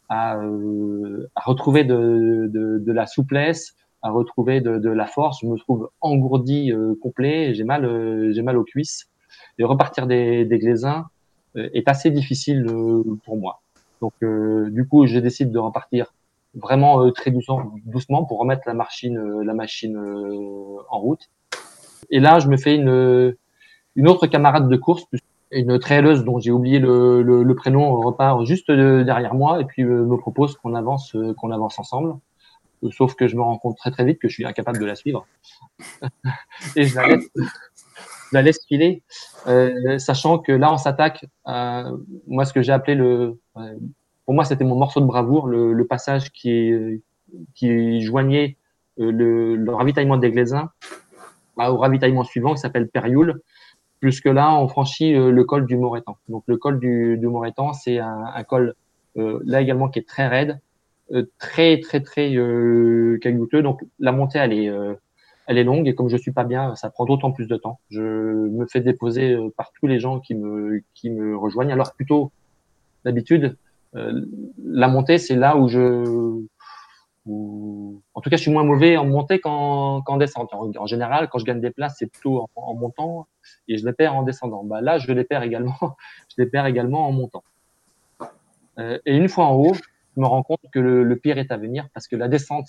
à, 0.09 0.37
euh, 0.37 1.29
à 1.35 1.41
retrouver 1.41 1.83
de, 1.83 2.49
de, 2.51 2.79
de, 2.79 2.91
la 2.91 3.05
souplesse, 3.05 3.75
à 4.03 4.11
retrouver 4.11 4.59
de, 4.61 4.77
de, 4.77 4.89
la 4.89 5.07
force. 5.07 5.39
Je 5.41 5.47
me 5.47 5.57
trouve 5.57 5.89
engourdi 6.01 6.71
euh, 6.71 6.93
complet, 7.01 7.53
j'ai 7.55 7.63
mal, 7.63 7.85
euh, 7.85 8.31
j'ai 8.33 8.41
mal 8.41 8.57
aux 8.57 8.65
cuisses. 8.65 9.07
Et 9.57 9.63
repartir 9.63 10.05
des, 10.07 10.45
des 10.45 10.59
glaisins 10.59 11.05
euh, 11.55 11.69
est 11.73 11.87
assez 11.87 12.11
difficile 12.11 12.67
euh, 12.69 13.01
pour 13.25 13.37
moi. 13.37 13.61
Donc, 14.01 14.13
du 14.19 14.85
coup, 14.85 15.07
je 15.07 15.17
décide 15.17 15.53
de 15.53 15.59
repartir 15.59 16.13
vraiment 16.55 17.09
très 17.11 17.31
doucement, 17.31 17.71
doucement 17.85 18.25
pour 18.25 18.37
remettre 18.37 18.63
la 18.65 18.73
machine, 18.73 19.17
la 19.39 19.53
machine 19.53 19.97
en 20.89 20.99
route. 20.99 21.29
Et 22.09 22.19
là, 22.19 22.39
je 22.39 22.49
me 22.49 22.57
fais 22.57 22.75
une, 22.75 23.33
une 23.95 24.07
autre 24.09 24.27
camarade 24.27 24.67
de 24.67 24.75
course, 24.75 25.05
une 25.51 25.79
trailleuse 25.79 26.25
dont 26.25 26.37
j'ai 26.37 26.51
oublié 26.51 26.79
le, 26.79 27.21
le, 27.21 27.43
le, 27.43 27.55
prénom, 27.55 27.95
repart 28.01 28.43
juste 28.43 28.69
derrière 28.69 29.35
moi 29.35 29.61
et 29.61 29.63
puis 29.63 29.85
me 29.85 30.17
propose 30.17 30.57
qu'on 30.57 30.75
avance, 30.75 31.15
qu'on 31.37 31.51
avance 31.51 31.79
ensemble 31.79 32.17
sauf 32.91 33.15
que 33.15 33.27
je 33.27 33.35
me 33.35 33.41
rends 33.41 33.57
compte 33.57 33.77
très 33.77 33.91
très 33.91 34.05
vite 34.05 34.19
que 34.19 34.27
je 34.27 34.33
suis 34.33 34.45
incapable 34.45 34.79
de 34.79 34.85
la 34.85 34.95
suivre. 34.95 35.25
et 36.75 36.85
je 36.85 36.95
la 38.31 38.41
laisse, 38.41 38.65
filer, 38.67 39.03
euh, 39.47 39.97
sachant 39.99 40.39
que 40.39 40.51
là 40.51 40.73
on 40.73 40.77
s'attaque 40.77 41.25
à 41.45 41.91
moi 42.27 42.45
ce 42.45 42.53
que 42.53 42.61
j'ai 42.61 42.71
appelé 42.71 42.95
le, 42.95 43.39
pour 44.25 44.33
moi 44.33 44.43
c'était 44.43 44.63
mon 44.63 44.75
morceau 44.75 45.01
de 45.01 45.05
bravoure, 45.05 45.47
le, 45.47 45.85
passage 45.85 46.31
qui 46.31 47.01
qui 47.55 48.01
joignait 48.01 48.57
euh, 48.99 49.11
le, 49.11 49.55
le, 49.55 49.73
ravitaillement 49.73 50.17
des 50.17 50.31
Glaisins 50.31 50.69
au 51.57 51.77
ravitaillement 51.77 52.23
suivant 52.23 52.53
qui 52.53 52.61
s'appelle 52.61 52.87
Périoul. 52.87 53.41
Puisque 53.99 54.25
là, 54.25 54.53
on 54.53 54.67
franchit 54.67 55.15
euh, 55.15 55.31
le 55.31 55.43
col 55.45 55.65
du 55.65 55.77
Moretan. 55.77 56.17
Donc 56.27 56.43
le 56.47 56.57
col 56.57 56.79
du, 56.79 57.17
du 57.17 57.27
c'est 57.73 57.99
un, 57.99 58.43
col 58.43 58.75
euh, 59.17 59.39
là 59.45 59.61
également 59.61 59.87
qui 59.87 59.99
est 59.99 60.07
très 60.07 60.27
raide, 60.27 60.51
euh, 60.51 60.55
très 61.37 61.79
très 61.79 62.01
très 62.01 62.35
euh, 62.35 63.17
caillouteux. 63.21 63.61
Donc 63.61 63.83
la 63.99 64.11
montée 64.11 64.39
elle 64.39 64.53
est 64.53 64.69
euh, 64.69 64.95
elle 65.47 65.57
est 65.57 65.63
longue 65.63 65.87
et 65.87 65.95
comme 65.95 66.09
je 66.09 66.17
suis 66.17 66.31
pas 66.31 66.43
bien, 66.43 66.75
ça 66.75 66.89
prend 66.89 67.05
d'autant 67.05 67.31
plus 67.31 67.47
de 67.47 67.57
temps. 67.57 67.79
Je 67.89 68.01
me 68.01 68.65
fais 68.65 68.81
déposer 68.81 69.37
par 69.57 69.71
tous 69.73 69.87
les 69.87 69.99
gens 69.99 70.19
qui 70.19 70.35
me 70.35 70.81
qui 70.93 71.09
me 71.09 71.35
rejoignent. 71.37 71.71
Alors 71.71 71.93
plutôt 71.93 72.31
d'habitude 73.05 73.57
la 73.93 74.87
montée 74.87 75.19
c'est 75.19 75.35
là 75.35 75.55
où 75.55 75.67
je 75.67 76.41
en 77.27 78.21
tout 78.21 78.29
cas 78.29 78.37
je 78.37 78.41
suis 78.41 78.51
moins 78.51 78.63
mauvais 78.63 78.97
en 78.97 79.05
montée 79.05 79.39
qu'en 79.39 80.01
qu'en 80.01 80.17
descente. 80.17 80.51
En, 80.53 80.87
général 80.87 81.29
quand 81.29 81.37
je 81.37 81.45
gagne 81.45 81.61
des 81.61 81.71
places 81.71 81.97
c'est 81.99 82.07
plutôt 82.07 82.47
en, 82.55 82.73
montant 82.73 83.27
et 83.67 83.77
je 83.77 83.85
les 83.85 83.93
perds 83.93 84.15
en 84.15 84.23
descendant. 84.23 84.63
Bah 84.63 84.81
là 84.81 84.97
je 84.97 85.11
les 85.11 85.23
perds 85.23 85.43
également 85.43 85.77
je 86.29 86.41
les 86.41 86.47
perds 86.47 86.65
également 86.65 87.07
en 87.07 87.11
montant. 87.11 87.43
et 88.79 89.15
une 89.15 89.29
fois 89.29 89.45
en 89.45 89.55
haut, 89.55 89.75
je 90.15 90.21
me 90.21 90.27
rends 90.27 90.43
compte 90.43 90.61
que 90.71 90.79
le, 90.79 91.03
le, 91.03 91.15
pire 91.15 91.37
est 91.37 91.51
à 91.51 91.57
venir 91.57 91.87
parce 91.93 92.07
que 92.07 92.15
la 92.15 92.27
descente 92.27 92.67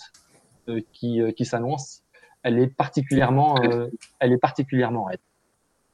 euh, 0.68 0.80
qui, 0.92 1.20
euh, 1.20 1.32
qui 1.32 1.44
s'annonce, 1.44 2.02
elle 2.42 2.58
est 2.58 2.68
particulièrement, 2.68 3.56
euh, 3.62 3.88
elle 4.20 4.32
est 4.32 4.38
particulièrement 4.38 5.04
raide. 5.04 5.20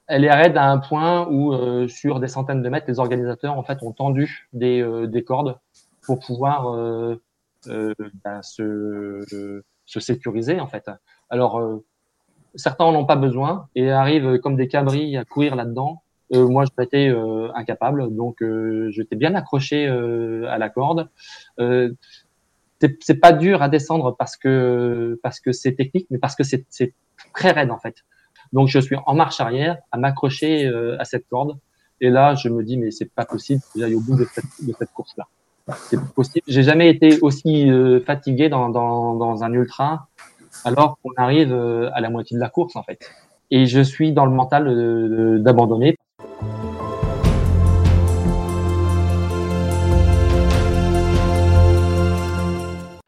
Elle 0.06 0.24
est 0.24 0.32
raide 0.32 0.56
à 0.56 0.68
un 0.68 0.78
point 0.78 1.26
où 1.28 1.52
euh, 1.52 1.86
sur 1.86 2.18
des 2.18 2.26
centaines 2.26 2.62
de 2.62 2.68
mètres, 2.68 2.86
les 2.88 2.98
organisateurs 2.98 3.56
en 3.56 3.62
fait 3.62 3.82
ont 3.82 3.92
tendu 3.92 4.48
des, 4.52 4.80
euh, 4.80 5.06
des 5.06 5.22
cordes 5.22 5.58
pour 6.02 6.18
pouvoir 6.18 6.72
ben, 7.66 8.42
se, 8.42 9.62
se 9.84 10.00
sécuriser 10.00 10.58
en 10.60 10.66
fait. 10.66 10.90
Alors 11.28 11.62
certains 12.56 12.84
en 12.84 12.94
ont 12.94 13.04
pas 13.04 13.16
besoin 13.16 13.68
et 13.76 13.90
arrivent 13.90 14.38
comme 14.38 14.56
des 14.56 14.66
cabris 14.66 15.16
à 15.16 15.24
courir 15.24 15.54
là-dedans 15.54 16.02
euh, 16.32 16.46
moi, 16.46 16.64
je 16.64 16.70
m'étais 16.78 17.08
euh, 17.08 17.48
incapable, 17.54 18.14
donc 18.14 18.42
euh, 18.42 18.90
j'étais 18.90 19.16
bien 19.16 19.34
accroché 19.34 19.86
à 19.86 20.58
la 20.58 20.68
corde. 20.68 21.08
c'est 21.58 23.20
pas 23.20 23.32
dur 23.32 23.62
à 23.62 23.68
descendre 23.68 24.16
parce 24.16 24.36
que 24.36 25.18
parce 25.22 25.40
que 25.40 25.52
c'est 25.52 25.72
technique, 25.72 26.06
mais 26.10 26.18
parce 26.18 26.36
que 26.36 26.44
c'est 26.44 26.94
très 27.34 27.50
raide 27.50 27.70
en 27.70 27.78
fait. 27.78 27.96
Donc 28.52 28.68
je 28.68 28.78
suis 28.78 28.96
en 29.06 29.14
marche 29.14 29.40
arrière 29.40 29.78
à 29.92 29.98
m'accrocher 29.98 30.66
à 30.98 31.04
cette 31.04 31.28
corde. 31.28 31.58
Et 32.00 32.08
là, 32.08 32.34
je 32.34 32.48
me 32.48 32.62
dis 32.62 32.78
mais 32.78 32.90
c'est 32.90 33.12
pas 33.12 33.26
possible 33.26 33.60
que 33.74 33.80
j'aille 33.80 33.94
au 33.94 34.00
bout 34.00 34.16
de 34.16 34.24
cette, 34.24 34.66
de 34.66 34.72
cette 34.78 34.92
course-là. 34.92 35.26
C'est 35.88 36.00
possible. 36.14 36.44
J'ai 36.48 36.62
jamais 36.62 36.88
été 36.88 37.20
aussi 37.20 37.70
fatigué 38.06 38.48
dans, 38.48 38.70
dans, 38.70 39.14
dans 39.14 39.44
un 39.44 39.52
ultra 39.52 40.08
alors 40.64 40.98
qu'on 41.02 41.12
arrive 41.16 41.52
à 41.52 42.00
la 42.00 42.08
moitié 42.08 42.36
de 42.36 42.40
la 42.40 42.48
course 42.48 42.76
en 42.76 42.82
fait. 42.82 43.10
Et 43.50 43.66
je 43.66 43.80
suis 43.80 44.12
dans 44.12 44.24
le 44.24 44.32
mental 44.32 45.42
d'abandonner 45.42 45.96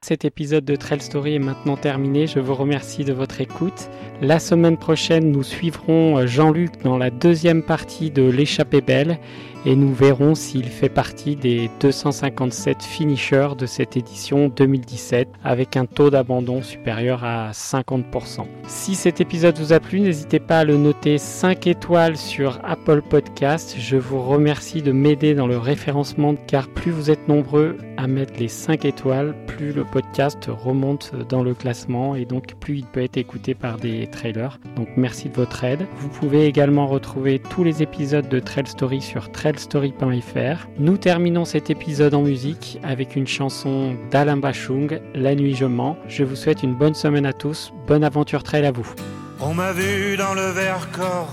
cet 0.05 0.25
épisode 0.25 0.65
de 0.65 0.75
Trail 0.75 1.01
Story 1.01 1.37
est 1.37 1.39
maintenant 1.39 1.77
terminé. 1.77 2.27
Je 2.27 2.41
vous 2.41 2.57
remercie 2.57 3.05
de 3.05 3.13
votre 3.13 3.41
écoute. 3.41 3.89
La 4.21 4.41
semaine 4.41 4.77
prochaine, 4.77 5.31
nous 5.31 5.45
suivrons 5.45 6.27
Jean-Luc 6.27 6.83
dans 6.83 6.99
la 6.99 7.11
deuxième 7.11 7.63
partie 7.63 8.11
de 8.11 8.25
l'échappée 8.25 8.81
belle 8.81 9.19
et 9.65 9.77
nous 9.77 9.95
verrons 9.95 10.35
s'il 10.35 10.65
fait 10.65 10.89
partie 10.89 11.37
des 11.37 11.71
257 11.81 12.83
finishers 12.83 13.51
de 13.57 13.67
cette 13.67 13.97
édition 13.97 14.49
2017 14.49 15.29
avec 15.45 15.77
un 15.77 15.87
taux 15.87 16.11
d'abandon 16.11 16.63
supérieur 16.63 17.23
à 17.23 17.53
50%. 17.53 18.47
Si 18.67 18.97
cet 18.97 19.21
épisode 19.21 19.57
vous 19.59 19.73
a 19.73 19.79
plu, 19.79 20.01
n'hésitez 20.01 20.41
pas 20.41 20.61
à 20.61 20.65
le 20.65 20.79
noter 20.79 21.19
5 21.19 21.69
étoiles 21.69 22.17
sur 22.17 22.59
Apple 22.65 23.03
Podcast. 23.03 23.77
Je 23.79 23.97
vous 23.97 24.21
remercie 24.21 24.83
de 24.83 24.91
m'aider 24.91 25.35
dans 25.35 25.47
le 25.47 25.59
référencement 25.59 26.35
car 26.49 26.67
plus 26.69 26.91
vous 26.91 27.11
êtes 27.11 27.29
nombreux 27.29 27.77
à 28.03 28.09
mettre 28.09 28.35
les 28.41 28.49
5 28.49 28.85
étoiles, 28.85 29.33
plus 29.47 29.73
le 29.73 29.85
podcast 29.85 30.49
remonte 30.49 31.13
dans 31.29 31.45
le 31.45 31.55
classement 31.55 32.17
et 32.17 32.25
donc 32.25 32.55
plus 32.57 32.79
il 32.79 32.85
peut 32.85 33.03
être 33.03 33.17
écouté 33.17 33.55
par 33.55 33.77
des 33.77 34.09
trailers. 34.09 34.59
Donc 34.75 34.89
merci 34.97 35.29
de 35.29 35.35
votre 35.35 35.63
aide. 35.63 35.87
Vous 35.99 36.09
pouvez 36.09 36.47
également 36.47 36.89
retrouver 36.89 37.39
tous 37.39 37.63
les 37.63 37.81
épisodes 37.81 38.29
de 38.29 38.41
Trail 38.41 38.67
Story 38.67 39.01
sur 39.01 39.31
trail 39.31 39.57
story.fr. 39.57 40.67
Nous 40.79 40.97
terminons 40.97 41.45
cet 41.45 41.71
épisode 41.71 42.15
en 42.15 42.23
musique 42.23 42.81
avec 42.83 43.15
une 43.15 43.29
chanson 43.29 43.95
d'Alain 44.11 44.37
Bachung, 44.37 45.01
La 45.15 45.37
nuit 45.37 45.55
je 45.55 45.67
mens. 45.67 45.97
Je 46.09 46.25
vous 46.25 46.37
souhaite 46.37 46.65
une 46.65 46.75
bonne 46.75 46.95
semaine 46.95 47.27
à 47.27 47.33
tous, 47.33 47.73
bonne 47.87 48.03
aventure 48.03 48.43
trail 48.43 48.67
à 48.67 48.73
vous. 48.73 48.93
On 49.39 49.55
m'a 49.55 49.73
vu 49.73 50.17
dans 50.17 50.35
le 50.35 50.51
Vercors, 50.51 51.33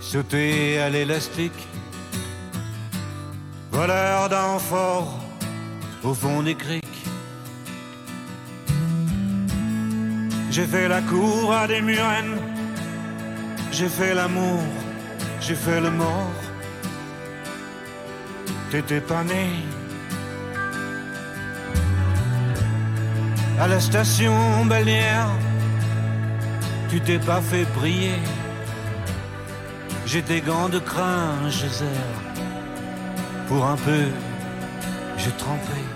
sauter 0.00 0.80
à 0.80 0.90
l'élastique, 0.90 1.52
voleur 3.70 4.28
au 6.06 6.14
fond 6.14 6.42
des 6.42 6.54
criques. 6.54 7.04
J'ai 10.50 10.66
fait 10.66 10.88
la 10.88 11.02
cour 11.02 11.52
à 11.52 11.66
des 11.66 11.80
murennes, 11.80 12.38
j'ai 13.72 13.88
fait 13.88 14.14
l'amour, 14.14 14.62
j'ai 15.40 15.56
fait 15.56 15.80
le 15.80 15.90
mort. 15.90 16.38
T'étais 18.70 19.00
pas 19.00 19.24
né. 19.24 19.46
À 23.58 23.66
la 23.66 23.80
station 23.80 24.64
balnéaire, 24.66 25.30
tu 26.88 27.00
t'es 27.00 27.18
pas 27.18 27.40
fait 27.40 27.66
briller. 27.78 28.20
J'ai 30.06 30.22
des 30.22 30.40
gants 30.40 30.68
de 30.68 30.78
crin. 30.78 31.34
Pour 33.48 33.66
un 33.66 33.76
peu, 33.76 34.04
j'ai 35.18 35.32
trempé. 35.32 35.95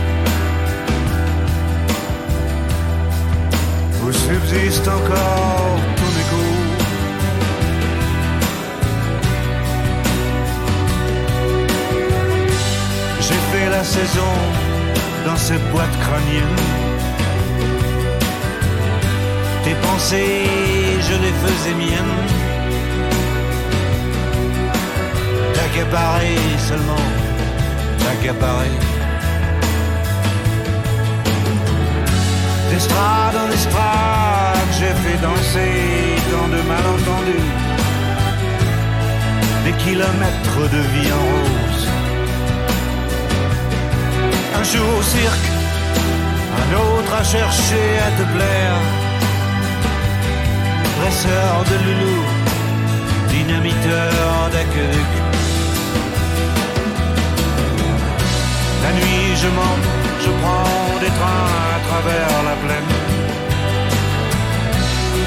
Où 4.11 4.13
subsiste 4.13 4.87
encore 4.89 5.79
ton 5.95 6.11
écho. 6.21 6.43
J'ai 13.21 13.41
fait 13.51 13.69
la 13.69 13.83
saison 13.85 14.33
dans 15.25 15.37
cette 15.37 15.65
boîte 15.71 15.97
crânienne. 16.01 16.57
Tes 19.63 19.75
pensées, 19.75 20.43
je 21.07 21.15
les 21.23 21.33
faisais 21.43 21.75
miennes. 21.75 22.17
T'accaparer 25.53 26.35
seulement, 26.67 27.07
t'accaparer. 27.99 28.75
D'estrade 32.71 33.35
en 33.35 33.51
estrade, 33.51 34.00
danser 35.21 36.15
tant 36.31 36.47
de 36.55 36.61
malentendus. 36.71 37.49
Des 39.65 39.75
kilomètres 39.83 40.63
de 40.75 40.81
vie 40.93 41.11
en 41.19 41.23
rose. 41.31 41.87
Un 44.59 44.63
jour 44.63 44.89
au 44.99 45.03
cirque, 45.03 45.47
un 46.61 46.69
autre 46.85 47.13
à 47.21 47.23
chercher 47.23 47.87
à 48.07 48.09
te 48.17 48.25
plaire. 48.35 48.77
Dresseur 50.97 51.53
de 51.69 51.75
loulou, 51.85 52.21
dynamiteur 53.29 54.49
d'aqueduc. 54.53 55.11
La 58.83 58.91
nuit, 58.97 59.35
je 59.41 59.49
monte, 59.59 59.87
je 60.23 60.31
prends 60.41 60.99
des 61.03 61.13
trains 61.19 61.51
à 61.75 61.79
travers 61.87 62.43
la 62.49 62.55
plaine. 62.63 63.10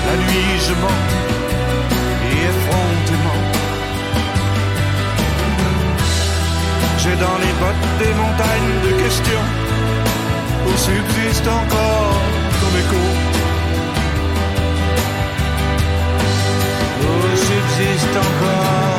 La 0.07 0.17
nuit 0.23 0.55
je 0.67 0.75
mens 0.83 1.03
et 2.29 2.37
effrontément. 2.51 3.41
J'ai 6.99 7.17
dans 7.17 7.39
les 7.45 7.55
bottes 7.61 7.89
des 7.99 8.15
montagnes 8.23 8.77
de 8.87 9.03
questions 9.03 9.47
où 10.67 10.71
subsiste 10.89 11.47
encore 11.47 12.21
comme 12.61 12.77
écho. 12.83 13.03
Où 17.03 17.37
subsiste 17.37 18.17
encore. 18.17 18.94